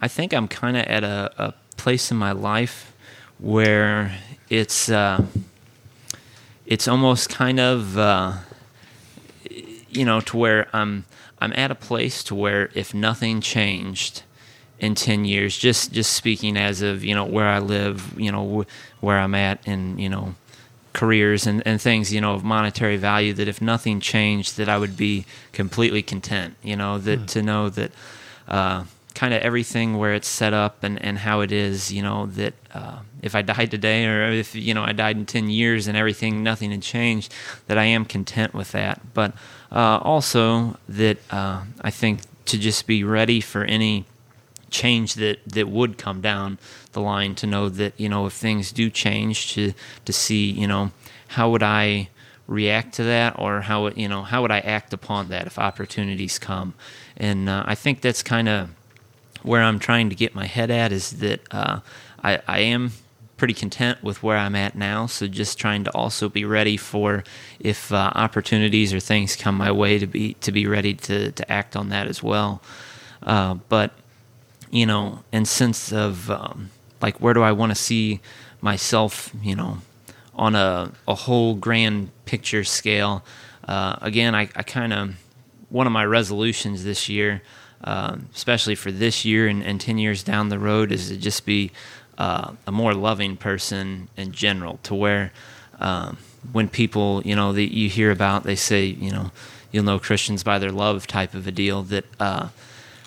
[0.00, 2.92] I think I'm kind of at a, a place in my life
[3.38, 4.18] where
[4.48, 5.24] it's uh,
[6.66, 8.32] it's almost kind of uh,
[9.88, 11.04] you know to where I'm
[11.40, 14.22] I'm at a place to where if nothing changed
[14.80, 18.62] in 10 years just just speaking as of you know where I live you know
[18.62, 20.34] wh- where I'm at and you know
[20.92, 24.78] careers and, and things you know of monetary value that if nothing changed that I
[24.78, 27.26] would be completely content you know that mm.
[27.28, 27.92] to know that
[28.46, 28.84] uh,
[29.18, 32.54] kind of everything where it's set up and, and how it is, you know, that
[32.72, 35.96] uh, if I died today or if, you know, I died in 10 years and
[35.96, 37.34] everything, nothing had changed,
[37.66, 39.00] that I am content with that.
[39.14, 39.32] But
[39.72, 44.04] uh, also that uh, I think to just be ready for any
[44.70, 46.60] change that, that would come down
[46.92, 49.72] the line to know that, you know, if things do change to,
[50.04, 50.92] to see, you know,
[51.26, 52.08] how would I
[52.46, 56.38] react to that or how, you know, how would I act upon that if opportunities
[56.38, 56.74] come?
[57.16, 58.70] And uh, I think that's kind of
[59.42, 61.80] where I'm trying to get my head at is that uh,
[62.22, 62.92] I, I am
[63.38, 65.06] pretty content with where I'm at now.
[65.06, 67.24] So just trying to also be ready for
[67.60, 71.50] if uh, opportunities or things come my way to be to be ready to to
[71.50, 72.60] act on that as well.
[73.22, 73.92] Uh, but
[74.70, 76.70] you know, in sense of um,
[77.00, 78.20] like where do I want to see
[78.60, 79.30] myself?
[79.40, 79.78] You know,
[80.34, 83.24] on a a whole grand picture scale.
[83.66, 85.14] Uh, again, I, I kind of
[85.68, 87.42] one of my resolutions this year
[87.84, 91.46] um, especially for this year and, and, 10 years down the road, is to just
[91.46, 91.70] be
[92.16, 95.32] uh, a more loving person in general, to where
[95.78, 96.18] um,
[96.52, 99.30] when people, you know, that you hear about, they say, you know,
[99.70, 102.48] you'll know Christians by their love type of a deal, that uh,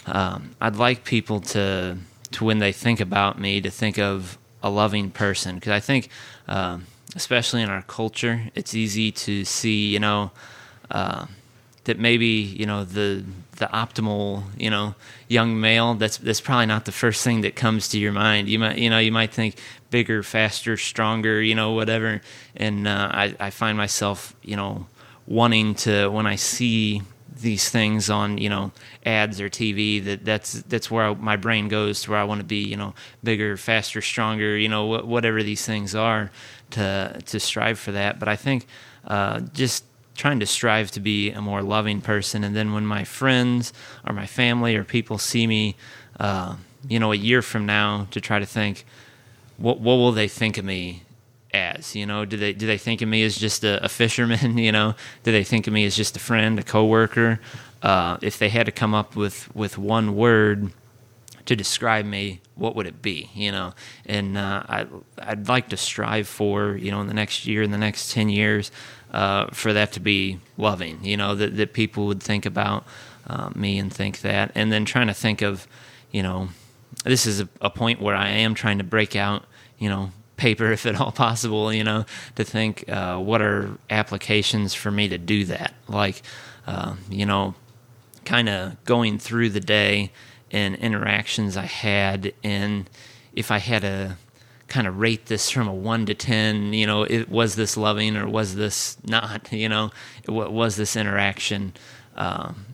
[0.05, 1.97] um, I'd like people to,
[2.31, 5.55] to, when they think about me, to think of a loving person.
[5.55, 6.09] Because I think,
[6.47, 10.31] um, especially in our culture, it's easy to see, you know,
[10.89, 11.25] uh,
[11.85, 13.23] that maybe you know the
[13.61, 14.95] the optimal you know
[15.27, 18.49] young male that's that's probably not the first thing that comes to your mind.
[18.49, 19.55] You might you know you might think
[19.91, 22.21] bigger faster stronger you know whatever.
[22.55, 24.87] And uh, I, I find myself you know
[25.27, 27.03] wanting to when I see
[27.39, 28.71] these things on you know
[29.05, 32.39] ads or TV that that's that's where I, my brain goes to where I want
[32.39, 36.31] to be you know bigger faster stronger you know wh- whatever these things are
[36.71, 38.17] to to strive for that.
[38.17, 38.65] But I think
[39.05, 39.83] uh, just
[40.15, 42.43] trying to strive to be a more loving person.
[42.43, 43.73] And then when my friends
[44.05, 45.75] or my family or people see me,
[46.19, 46.55] uh,
[46.87, 48.85] you know, a year from now, to try to think,
[49.57, 51.03] what what will they think of me
[51.53, 51.95] as?
[51.95, 54.57] You know, do they do they think of me as just a, a fisherman?
[54.61, 57.39] You know, do they think of me as just a friend, a coworker?
[57.81, 60.71] Uh, if they had to come up with with one word
[61.45, 63.29] to describe me, what would it be?
[63.33, 63.73] You know,
[64.05, 64.87] and uh, I
[65.17, 68.29] I'd like to strive for you know in the next year, in the next ten
[68.29, 68.71] years,
[69.11, 71.03] uh, for that to be loving.
[71.03, 72.85] You know, that that people would think about
[73.27, 75.67] uh, me and think that, and then trying to think of,
[76.11, 76.49] you know,
[77.03, 79.45] this is a, a point where I am trying to break out,
[79.77, 81.73] you know, paper if at all possible.
[81.73, 82.05] You know,
[82.35, 86.21] to think uh, what are applications for me to do that, like,
[86.67, 87.55] uh, you know,
[88.25, 90.11] kind of going through the day
[90.51, 92.89] and interactions I had, and
[93.33, 94.17] if I had a
[94.71, 96.71] kind of rate this from a one to ten.
[96.71, 99.51] You know, it, was this loving or was this not?
[99.61, 99.91] You know,
[100.25, 101.73] what was this interaction?
[102.15, 102.65] Um,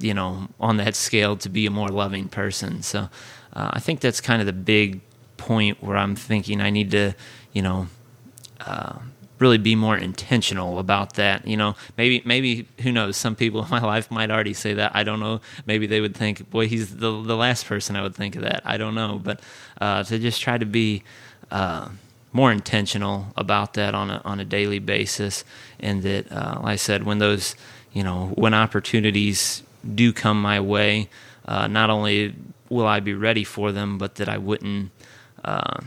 [0.00, 2.82] you know, on that scale to be a more loving person.
[2.82, 3.08] So
[3.52, 5.00] uh, I think that's kind of the big
[5.36, 7.14] point where I'm thinking I need to,
[7.52, 7.88] you know,
[8.60, 8.98] uh,
[9.38, 11.46] really be more intentional about that.
[11.46, 13.16] You know, maybe maybe who knows?
[13.16, 14.92] Some people in my life might already say that.
[14.94, 15.40] I don't know.
[15.66, 18.62] Maybe they would think, boy, he's the the last person I would think of that.
[18.64, 19.40] I don't know, but
[19.80, 21.02] uh, to just try to be.
[21.50, 21.88] Uh,
[22.32, 25.42] more intentional about that on a on a daily basis,
[25.80, 27.56] and that, uh, like I said, when those,
[27.94, 29.62] you know, when opportunities
[29.94, 31.08] do come my way,
[31.46, 32.34] uh, not only
[32.68, 34.90] will I be ready for them, but that I wouldn't
[35.44, 35.80] uh,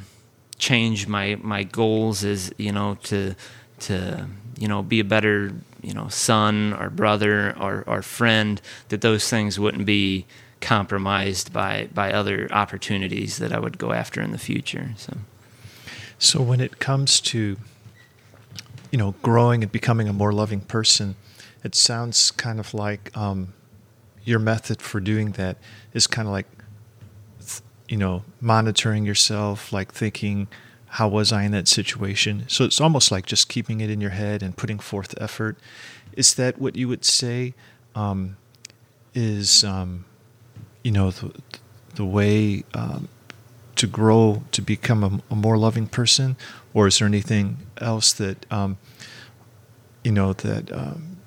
[0.60, 3.36] change my my goals is you know to
[3.80, 4.28] to
[4.60, 8.62] you know be a better you know son or brother or or friend.
[8.90, 10.26] That those things wouldn't be
[10.62, 14.92] compromised by by other opportunities that I would go after in the future.
[14.98, 15.18] So.
[16.22, 17.56] So when it comes to
[18.92, 21.16] you know growing and becoming a more loving person,
[21.64, 23.54] it sounds kind of like um,
[24.26, 25.58] your method for doing that
[25.94, 26.46] is kind of like
[27.90, 30.48] you know monitoring yourself, like thinking
[30.94, 32.46] how was I in that situation.
[32.48, 35.58] So it's almost like just keeping it in your head and putting forth effort.
[36.14, 37.54] Is that what you would say?
[37.96, 38.38] Um,
[39.14, 40.06] is um,
[40.84, 41.34] you know the,
[41.96, 43.10] the way um,
[43.76, 46.38] to grow to become a, a, more loving person,
[46.74, 48.78] or is there anything else that um,
[50.04, 51.18] you know that um,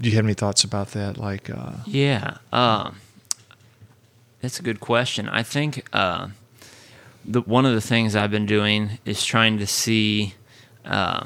[0.00, 1.18] do you have any thoughts about that?
[1.18, 2.90] Like, uh, yeah, uh,
[4.44, 5.26] that's a good question.
[5.26, 6.28] I think uh,
[7.24, 10.34] the one of the things I've been doing is trying to see
[10.84, 11.24] uh,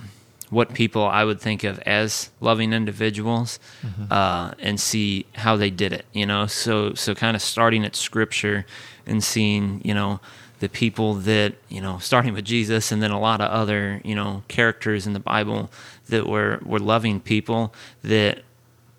[0.50, 4.04] what people I would think of as loving individuals mm-hmm.
[4.12, 6.06] Uh, and see how they did it.
[6.12, 8.64] You know, so so kind of starting at Scripture
[9.04, 10.20] and seeing, you know,
[10.60, 14.14] the people that, you know, starting with Jesus and then a lot of other, you
[14.14, 15.70] know, characters in the Bible
[16.08, 18.42] that were, were loving people that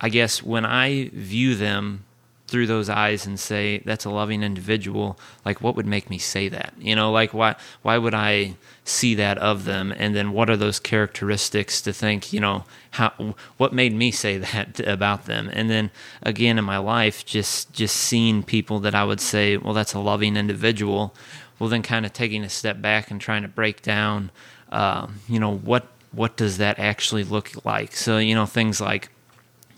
[0.02, 2.04] I guess when I view them
[2.50, 6.50] through those eyes and say that's a loving individual like what would make me say
[6.50, 6.74] that?
[6.80, 9.94] You know like why why would i see that of them?
[9.96, 14.38] And then what are those characteristics to think you know how what made me say
[14.50, 15.50] that about them?
[15.54, 15.92] And then
[16.22, 20.00] again in my life just just seeing people that i would say well that's a
[20.00, 21.16] loving individual
[21.60, 24.32] well then kind of taking a step back and trying to break down
[24.72, 27.96] uh, you know what what does that actually look like?
[27.96, 29.10] So you know things like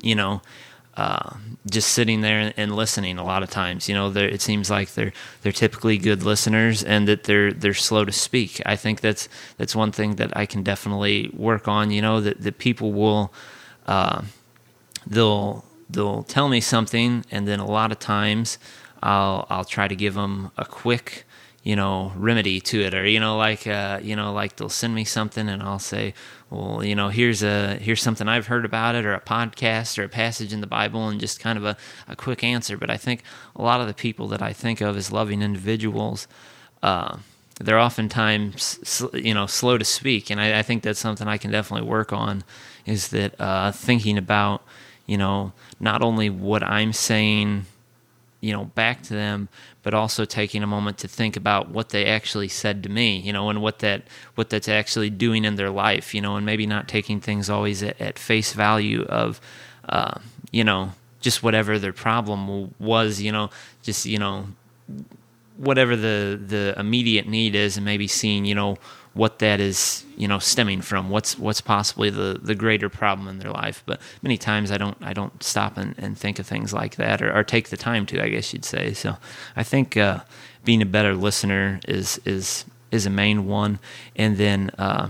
[0.01, 0.41] you know
[0.98, 1.38] uh,
[1.70, 3.88] just sitting there and listening a lot of times.
[3.88, 8.06] You know, it seems like they're they're typically good listeners and that they're they're slow
[8.06, 8.62] to speak.
[8.66, 11.92] I think that's that's one thing that I can definitely work on.
[11.92, 13.34] You know, that that people will
[13.88, 14.24] uh,
[15.08, 18.58] they'll they'll tell me something, and then a lot of times
[19.02, 21.26] I'll I'll try to give them a quick
[21.64, 24.95] you know remedy to it or you know like uh, you know like they'll send
[24.95, 26.14] me something and I'll say
[26.49, 30.03] well you know here's a here's something I've heard about it or a podcast or
[30.03, 32.78] a passage in the Bible and just kind of a, a quick answer.
[32.78, 33.24] But I think
[33.55, 36.28] a lot of the people that I think of as loving individuals
[36.82, 37.18] uh,
[37.59, 40.30] they're oftentimes you know slow to speak.
[40.30, 42.43] And I, I, think that's something I can definitely work on
[42.86, 44.64] is that uh, thinking about
[45.05, 47.66] you know not only what I'm saying
[48.39, 49.49] you know back to them
[49.84, 53.34] but also taking a moment to think about what they actually said to me you
[53.34, 54.04] know and what that
[54.36, 57.82] what that's actually doing in their life you know and maybe not taking things always
[57.84, 59.42] at, at face value of
[59.90, 60.20] uh,
[60.52, 63.50] you know just whatever their problem was you know
[63.82, 64.48] just you know
[65.58, 68.78] whatever the the immediate need is and maybe seeing you know
[69.14, 71.09] what that is, you know, stemming from.
[71.09, 73.84] What's what's possibly the, the greater problem in their life.
[73.86, 77.22] But many times I don't I don't stop and, and think of things like that
[77.22, 78.24] or, or take the time to.
[78.24, 78.93] I guess you'd say.
[78.93, 79.18] So
[79.55, 80.22] I think uh,
[80.64, 83.80] being a better listener is is is a main one,
[84.16, 84.72] and then.
[84.78, 85.09] Uh,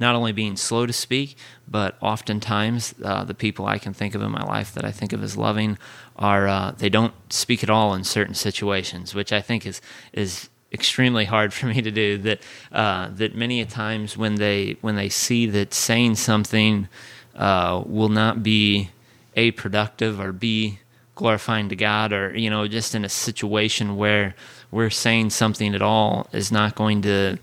[0.00, 1.36] not only being slow to speak,
[1.68, 5.12] but oftentimes uh, the people I can think of in my life that I think
[5.12, 5.78] of as loving
[6.16, 9.80] are uh, they don't speak at all in certain situations, which I think is
[10.12, 12.18] is extremely hard for me to do.
[12.18, 12.40] That
[12.72, 16.88] uh, that many a times when they when they see that saying something
[17.34, 18.90] uh, will not be
[19.36, 20.80] a productive or b
[21.14, 24.34] glorifying to God, or you know, just in a situation where
[24.70, 27.38] we're saying something at all is not going to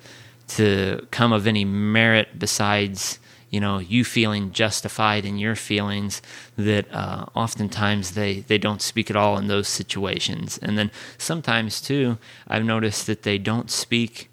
[0.50, 3.20] to come of any merit besides
[3.52, 6.22] you know you feeling justified in your feelings
[6.56, 10.58] that uh, oftentimes they they don't speak at all in those situations.
[10.62, 14.32] And then sometimes too i've noticed that they don't speak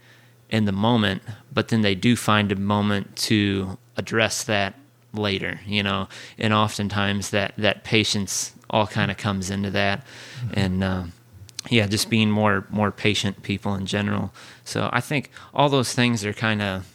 [0.48, 1.20] in the moment
[1.52, 4.74] but then they do find a moment to address that
[5.12, 6.08] later you know?
[6.38, 10.04] And oftentimes that that patience all kind of comes into that.
[10.40, 10.58] Mm-hmm.
[10.58, 11.04] and uh,
[11.70, 14.32] yeah just being more more patient people in general.
[14.64, 16.86] So i think all those things are kind of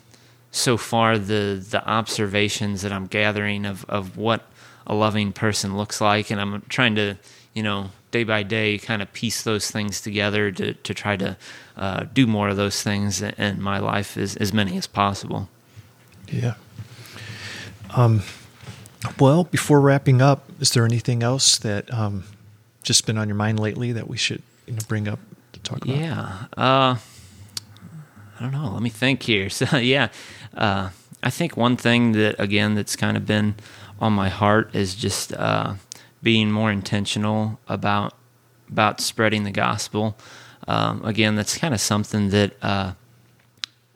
[0.54, 4.46] so far the the observations that I'm gathering of of what
[4.86, 7.18] a loving person looks like, and I'm trying to
[7.54, 11.36] you know day by day kind of piece those things together to to try to
[11.76, 15.50] uh, do more of those things in my life as as many as possible.
[16.28, 16.54] Yeah.
[17.96, 18.22] Um,
[19.20, 22.24] well, before wrapping up, is there anything else that um,
[22.84, 25.20] just been on your mind lately that we should you know, bring up
[25.54, 25.98] to talk about?
[25.98, 26.46] Yeah.
[26.56, 26.98] Uh,
[28.40, 28.72] I don't know.
[28.72, 29.50] Let me think here.
[29.50, 30.10] So yeah,
[30.56, 30.90] uh,
[31.22, 33.56] I think one thing that again that's kind of been
[34.00, 35.76] on my heart is just uh,
[36.22, 38.14] being more intentional about
[38.70, 40.18] about spreading the gospel.
[40.68, 42.94] Um, again, that's kind of something that uh,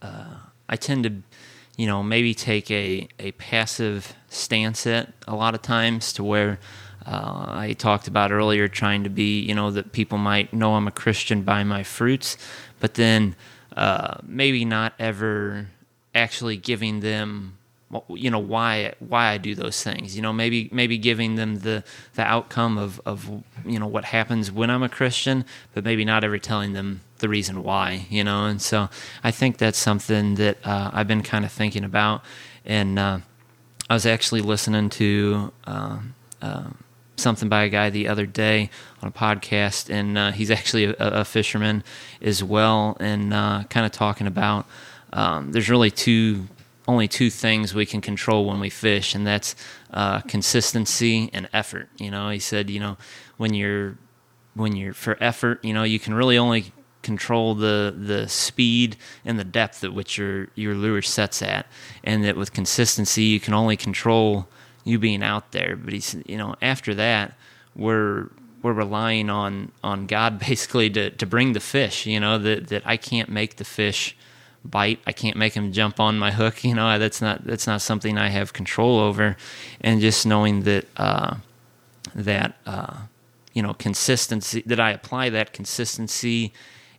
[0.01, 0.35] uh,
[0.69, 1.13] I tend to,
[1.77, 6.59] you know, maybe take a, a passive stance at a lot of times to where
[7.05, 10.87] uh, I talked about earlier, trying to be, you know, that people might know I'm
[10.87, 12.37] a Christian by my fruits,
[12.79, 13.35] but then
[13.75, 15.67] uh, maybe not ever
[16.17, 17.57] actually giving them
[18.09, 20.15] you know why why I do those things.
[20.15, 21.83] You know, maybe maybe giving them the
[22.15, 23.29] the outcome of of
[23.65, 27.29] you know what happens when I'm a Christian, but maybe not ever telling them the
[27.29, 28.05] reason why.
[28.09, 28.89] You know, and so
[29.23, 32.23] I think that's something that uh, I've been kind of thinking about,
[32.65, 33.19] and uh,
[33.89, 35.53] I was actually listening to.
[35.65, 35.99] Uh,
[37.19, 38.69] something by a guy the other day
[39.01, 41.83] on a podcast, and uh, he's actually a, a, fisherman
[42.21, 44.67] as well, and uh, kind of talking about
[45.13, 46.47] um, there's really two
[46.87, 49.55] only two things we can control when we fish, and that's
[49.91, 51.89] uh, consistency and effort.
[51.97, 52.97] You know, he said, you know,
[53.37, 53.97] when you're
[54.55, 56.71] when you're for effort, you know, you can really only
[57.03, 61.67] control the the speed and the depth at which your your lure sets at,
[62.03, 64.47] and that with consistency, you can only control
[64.83, 65.75] you being out there.
[65.75, 67.37] But he's, you know, after that,
[67.75, 68.29] we're
[68.61, 72.05] we're relying on on God basically to to bring the fish.
[72.05, 74.15] You know that that I can't make the fish
[74.63, 74.99] bite.
[75.05, 76.63] I can't make him jump on my hook.
[76.63, 79.37] You know, that's not that's not something I have control over.
[79.81, 81.37] And just knowing that uh,
[82.13, 82.97] that uh,
[83.53, 86.53] you know consistency that I apply that consistency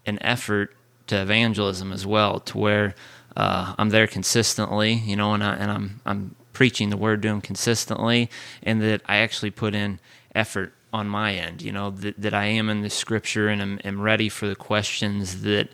[0.07, 0.75] and effort
[1.09, 2.95] to evangelism as well, to where
[3.37, 4.95] uh, I'm there consistently.
[4.95, 8.31] You know, and I and I'm I'm preaching the word to him consistently,
[8.63, 10.01] and that I actually put in
[10.35, 13.79] effort on my end, you know, that, that I am in the scripture and am,
[13.85, 15.69] am ready for the questions that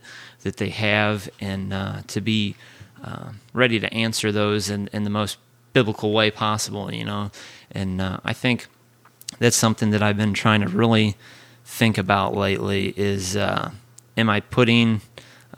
[0.45, 2.55] that they have and uh, to be
[3.03, 5.39] uh, ready to answer those in, in the most
[5.73, 7.31] biblical way possible, you know.
[7.73, 8.69] And uh, I think
[9.39, 11.17] that's something that I've been trying to really
[11.65, 13.73] think about lately is uh,
[14.17, 15.01] am I putting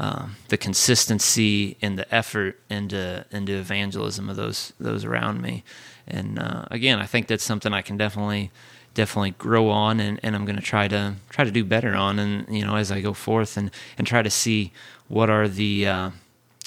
[0.01, 5.62] uh, the consistency and the effort into into evangelism of those those around me?
[6.07, 8.51] And uh, again, I think that's something I can definitely
[8.97, 12.18] definitely grow on and, and I'm going to try to try to do better on
[12.18, 14.72] and you know as I go forth and and try to see
[15.07, 16.11] what are the uh,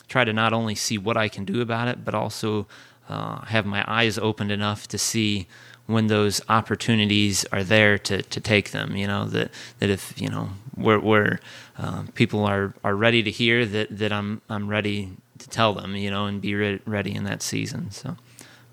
[0.07, 2.67] try to not only see what I can do about it but also
[3.09, 5.47] uh, have my eyes opened enough to see
[5.87, 9.49] when those opportunities are there to, to take them you know that
[9.79, 11.39] that if you know where where
[11.79, 15.95] uh, people are are ready to hear that that I'm I'm ready to tell them
[15.95, 18.17] you know and be re- ready in that season so.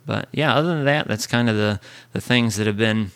[0.05, 1.81] But yeah other than that that's kind of the
[2.13, 3.13] the things that have been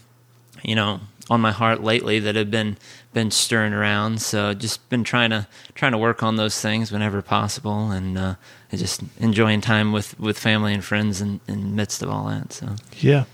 [0.63, 2.77] you know, on my heart lately that have been
[3.13, 4.21] been stirring around.
[4.21, 8.35] So just been trying to trying to work on those things whenever possible, and uh,
[8.73, 12.53] just enjoying time with, with family and friends in, in midst of all that.
[12.53, 13.25] So yeah,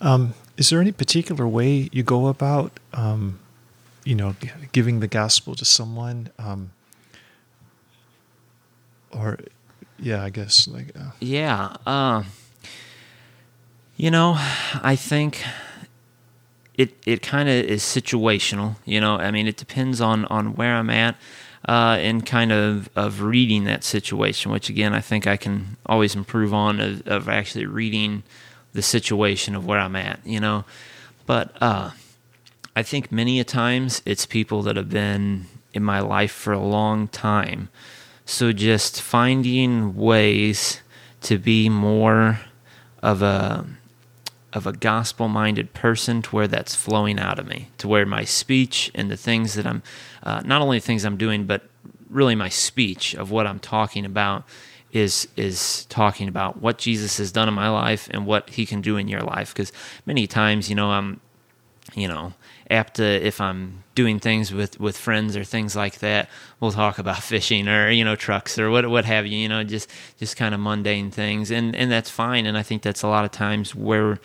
[0.00, 3.38] um, is there any particular way you go about, um,
[4.04, 4.34] you know,
[4.72, 6.72] giving the gospel to someone, um,
[9.10, 9.38] or
[9.98, 12.24] yeah, I guess like uh, yeah, uh,
[13.96, 14.34] you know,
[14.82, 15.42] I think
[16.80, 18.76] it it kind of is situational.
[18.84, 21.16] You know, I mean, it depends on on where I'm at.
[21.68, 26.14] Uh, and kind of of reading that situation, which again I think I can always
[26.14, 28.22] improve on of, of actually reading
[28.72, 30.64] the situation of where I'm at, you know.
[31.26, 31.90] But uh,
[32.74, 36.58] I think many a times it's people that have been in my life for a
[36.58, 37.68] long time.
[38.24, 40.80] So just finding ways
[41.22, 42.40] to be more
[43.02, 43.66] of a
[44.52, 48.24] of a gospel minded person to where that's flowing out of me, to where my
[48.24, 49.82] speech and the things that I'm,
[50.22, 51.62] uh, not only the things I'm doing, but
[52.08, 54.44] really my speech of what I'm talking about
[54.92, 58.80] is is talking about what Jesus has done in my life and what he can
[58.80, 59.54] do in your life.
[59.54, 59.72] Because
[60.04, 61.20] many times you know I'm
[61.94, 62.34] you know
[62.70, 66.28] apt to if I'm doing things with with friends or things like that
[66.60, 69.64] we'll talk about fishing or you know trucks or what what have you you know
[69.64, 71.50] just just kind of mundane things.
[71.50, 72.46] And and that's fine.
[72.46, 74.20] And I think that's a lot of times where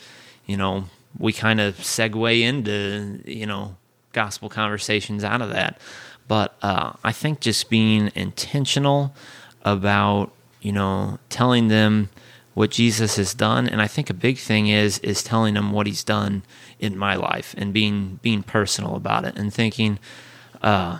[0.45, 0.85] you know,
[1.17, 3.75] we kind of segue into, you know,
[4.13, 5.79] gospel conversations out of that.
[6.27, 9.15] But uh, I think just being intentional
[9.63, 10.31] about,
[10.61, 12.09] you know, telling them
[12.53, 15.87] what Jesus has done, and I think a big thing is is telling them what
[15.87, 16.43] He's done
[16.79, 19.99] in my life and being being personal about it and thinking,
[20.61, 20.99] uh,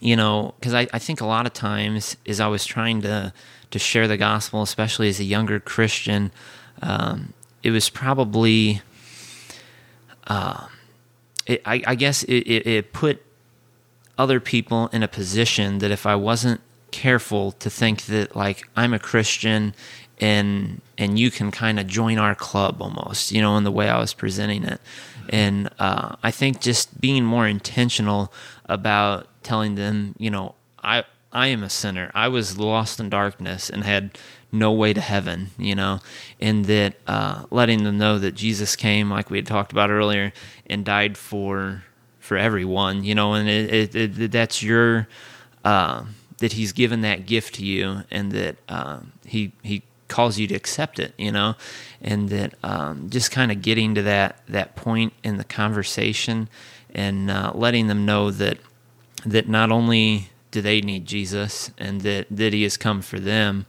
[0.00, 3.32] you know, because I, I think a lot of times as I was trying to
[3.70, 6.30] to share the gospel, especially as a younger Christian,
[6.82, 7.32] um,
[7.62, 8.82] it was probably,
[10.26, 10.66] uh,
[11.46, 13.24] it, I, I, guess it, it, it put
[14.18, 18.92] other people in a position that if I wasn't careful to think that like I'm
[18.92, 19.74] a Christian
[20.22, 23.88] and and you can kind of join our club almost, you know, in the way
[23.88, 24.80] I was presenting it.
[25.28, 28.32] And uh, I think just being more intentional
[28.66, 32.12] about telling them, you know, I I am a sinner.
[32.14, 34.16] I was lost in darkness and had
[34.52, 35.98] no way to heaven, you know,
[36.40, 40.32] and that uh, letting them know that Jesus came, like we had talked about earlier,
[40.66, 41.82] and died for
[42.20, 45.08] for everyone, you know, and it, it, it, that's your
[45.64, 46.04] uh,
[46.38, 49.82] that He's given that gift to you, and that uh, He He
[50.12, 51.56] calls you to accept it, you know,
[52.02, 56.48] and that um, just kind of getting to that that point in the conversation
[56.94, 58.58] and uh, letting them know that
[59.24, 63.66] that not only do they need Jesus and that that He has come for them.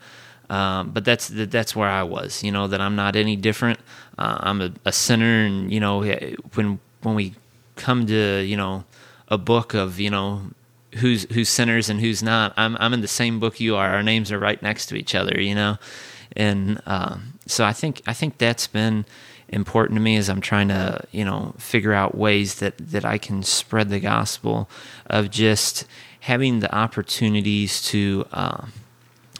[0.49, 3.79] Um, but that's that's where I was, you know, that I'm not any different.
[4.17, 6.03] Uh, I'm a, a, sinner, and you know,
[6.53, 7.33] when when we
[7.75, 8.83] come to you know
[9.29, 10.51] a book of you know
[10.95, 13.89] who's who's sinners and who's not, I'm I'm in the same book you are.
[13.95, 15.77] Our names are right next to each other, you know,
[16.35, 19.05] and um, so I think I think that's been
[19.49, 23.17] important to me as I'm trying to you know figure out ways that that I
[23.17, 24.69] can spread the gospel
[25.07, 25.85] of just
[26.21, 28.65] having the opportunities to uh,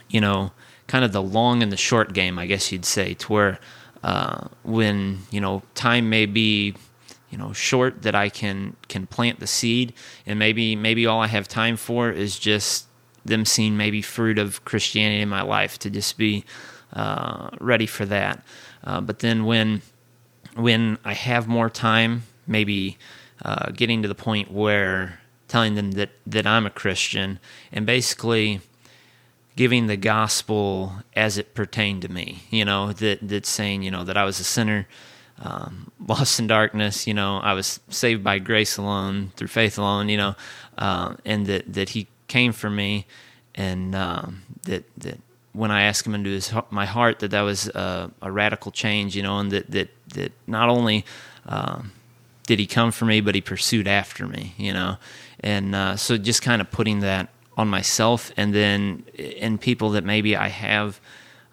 [0.10, 0.52] you know
[0.88, 3.60] kind of the long and the short game, I guess you'd say, to where
[4.04, 6.76] uh, when you know time may be
[7.30, 9.94] you know short that I can can plant the seed,
[10.26, 12.88] and maybe maybe all I have time for is just
[13.26, 16.44] them seeing maybe fruit of Christianity in my life to just be
[16.94, 18.44] uh, ready for that.
[18.84, 19.82] Uh, but then when
[20.56, 22.98] when I have more time, maybe
[23.44, 27.40] uh, getting to the point where telling them that that I'm a Christian
[27.72, 28.62] and basically
[29.56, 32.44] giving the gospel as it pertained to me.
[32.50, 34.88] You know that that saying you know that I was a sinner.
[35.40, 40.08] Um, lost in darkness, you know, I was saved by grace alone, through faith alone,
[40.08, 40.36] you know,
[40.78, 43.08] uh, and that, that he came for me,
[43.56, 45.20] and um, that that
[45.54, 49.16] when I asked him into his my heart that that was a, a radical change,
[49.16, 51.06] you know, and that that that not only
[51.46, 51.92] um,
[52.48, 54.98] did he come for me, but he pursued after me, you know,
[55.40, 60.04] and uh, so just kind of putting that on myself, and then in people that
[60.04, 61.00] maybe I have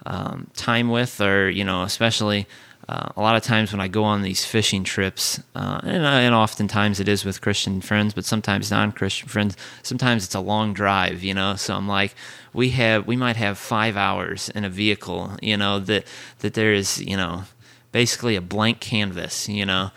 [0.07, 2.47] um, time with, or you know, especially
[2.91, 6.09] uh, a lot of times when I go on these fishing trips, uh, and, uh,
[6.09, 9.57] and, oftentimes it is with Christian friends, but sometimes non-Christian friends.
[9.85, 11.55] Sometimes it's a long drive, you know.
[11.55, 12.17] So I'm like,
[12.53, 16.05] we have, we might have five hours in a vehicle, you know, that
[16.41, 17.45] that there is, you know,
[17.93, 19.93] basically a blank canvas, you know,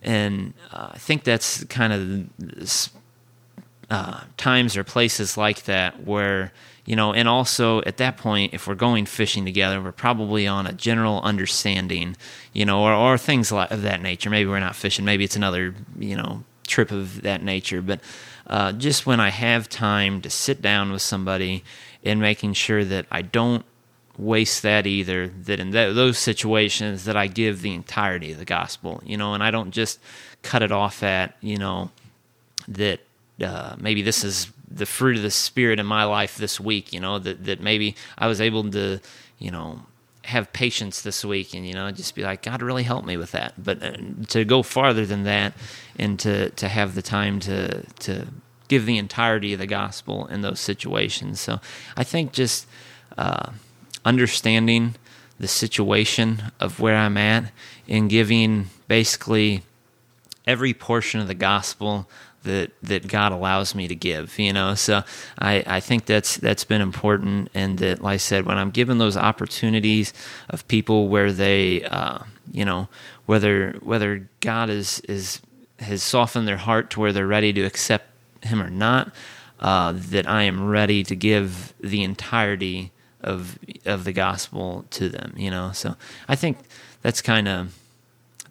[0.00, 2.88] and uh, I think that's kind of
[3.90, 6.52] uh, times or places like that where
[6.84, 10.66] you know, and also at that point, if we're going fishing together, we're probably on
[10.66, 12.16] a general understanding,
[12.52, 14.30] you know, or, or things like of that nature.
[14.30, 17.82] Maybe we're not fishing, maybe it's another, you know, trip of that nature.
[17.82, 18.00] But
[18.46, 21.62] uh, just when I have time to sit down with somebody
[22.02, 23.64] and making sure that I don't
[24.18, 28.44] waste that either, that in th- those situations that I give the entirety of the
[28.44, 30.00] gospel, you know, and I don't just
[30.42, 31.90] cut it off at, you know,
[32.66, 33.00] that
[33.42, 37.00] uh, maybe this is the fruit of the spirit in my life this week you
[37.00, 38.98] know that that maybe i was able to
[39.38, 39.80] you know
[40.24, 43.32] have patience this week and you know just be like god really help me with
[43.32, 43.54] that.
[43.62, 43.96] But uh,
[44.28, 45.52] to go farther than that
[45.98, 48.26] and to to have the time to to
[48.68, 51.40] give the entirety of the gospel in those situations.
[51.40, 51.60] So
[51.96, 52.66] i think just
[53.18, 53.50] uh,
[54.04, 54.94] understanding
[55.38, 57.50] the situation of where i'm at
[57.88, 59.62] and giving basically
[60.46, 62.08] every portion of the gospel
[62.42, 64.38] that that God allows me to give.
[64.38, 65.02] You know, so
[65.38, 68.98] I, I think that's that's been important, and that like I said, when I'm given
[68.98, 70.12] those opportunities
[70.48, 72.88] of people where they, uh, you know,
[73.26, 75.40] whether whether God is is
[75.78, 78.06] has softened their heart to where they're ready to accept
[78.42, 79.12] Him or not,
[79.60, 85.34] uh, that I am ready to give the entirety of of the gospel to them.
[85.36, 85.96] You know, so
[86.28, 86.58] I think
[87.02, 87.76] that's kind of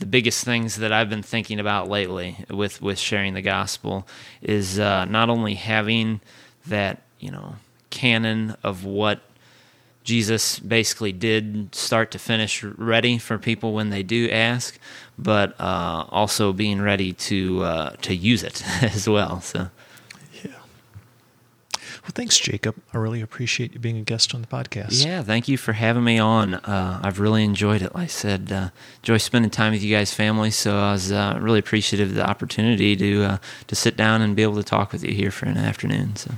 [0.02, 4.08] the biggest things that I've been thinking about lately with with sharing the gospel
[4.42, 6.20] is uh, not only having
[6.68, 7.56] that you know
[7.92, 9.22] canon of what
[10.04, 14.80] Jesus basically did start to finish ready for people when they do ask,
[15.20, 19.40] but uh, also being ready to uh, to use it as well.
[19.40, 19.70] So.
[22.04, 22.76] Well, thanks, Jacob.
[22.94, 25.06] I really appreciate you being a guest on the podcast.
[25.06, 26.56] Yeah, thank you for having me on.
[26.56, 27.94] Uh, I've really enjoyed it.
[27.94, 28.70] Like I said, uh,
[29.04, 30.50] enjoy spending time with you guys' family.
[30.50, 33.38] So I was uh, really appreciative of the opportunity to uh,
[33.68, 36.16] to sit down and be able to talk with you here for an afternoon.
[36.16, 36.32] So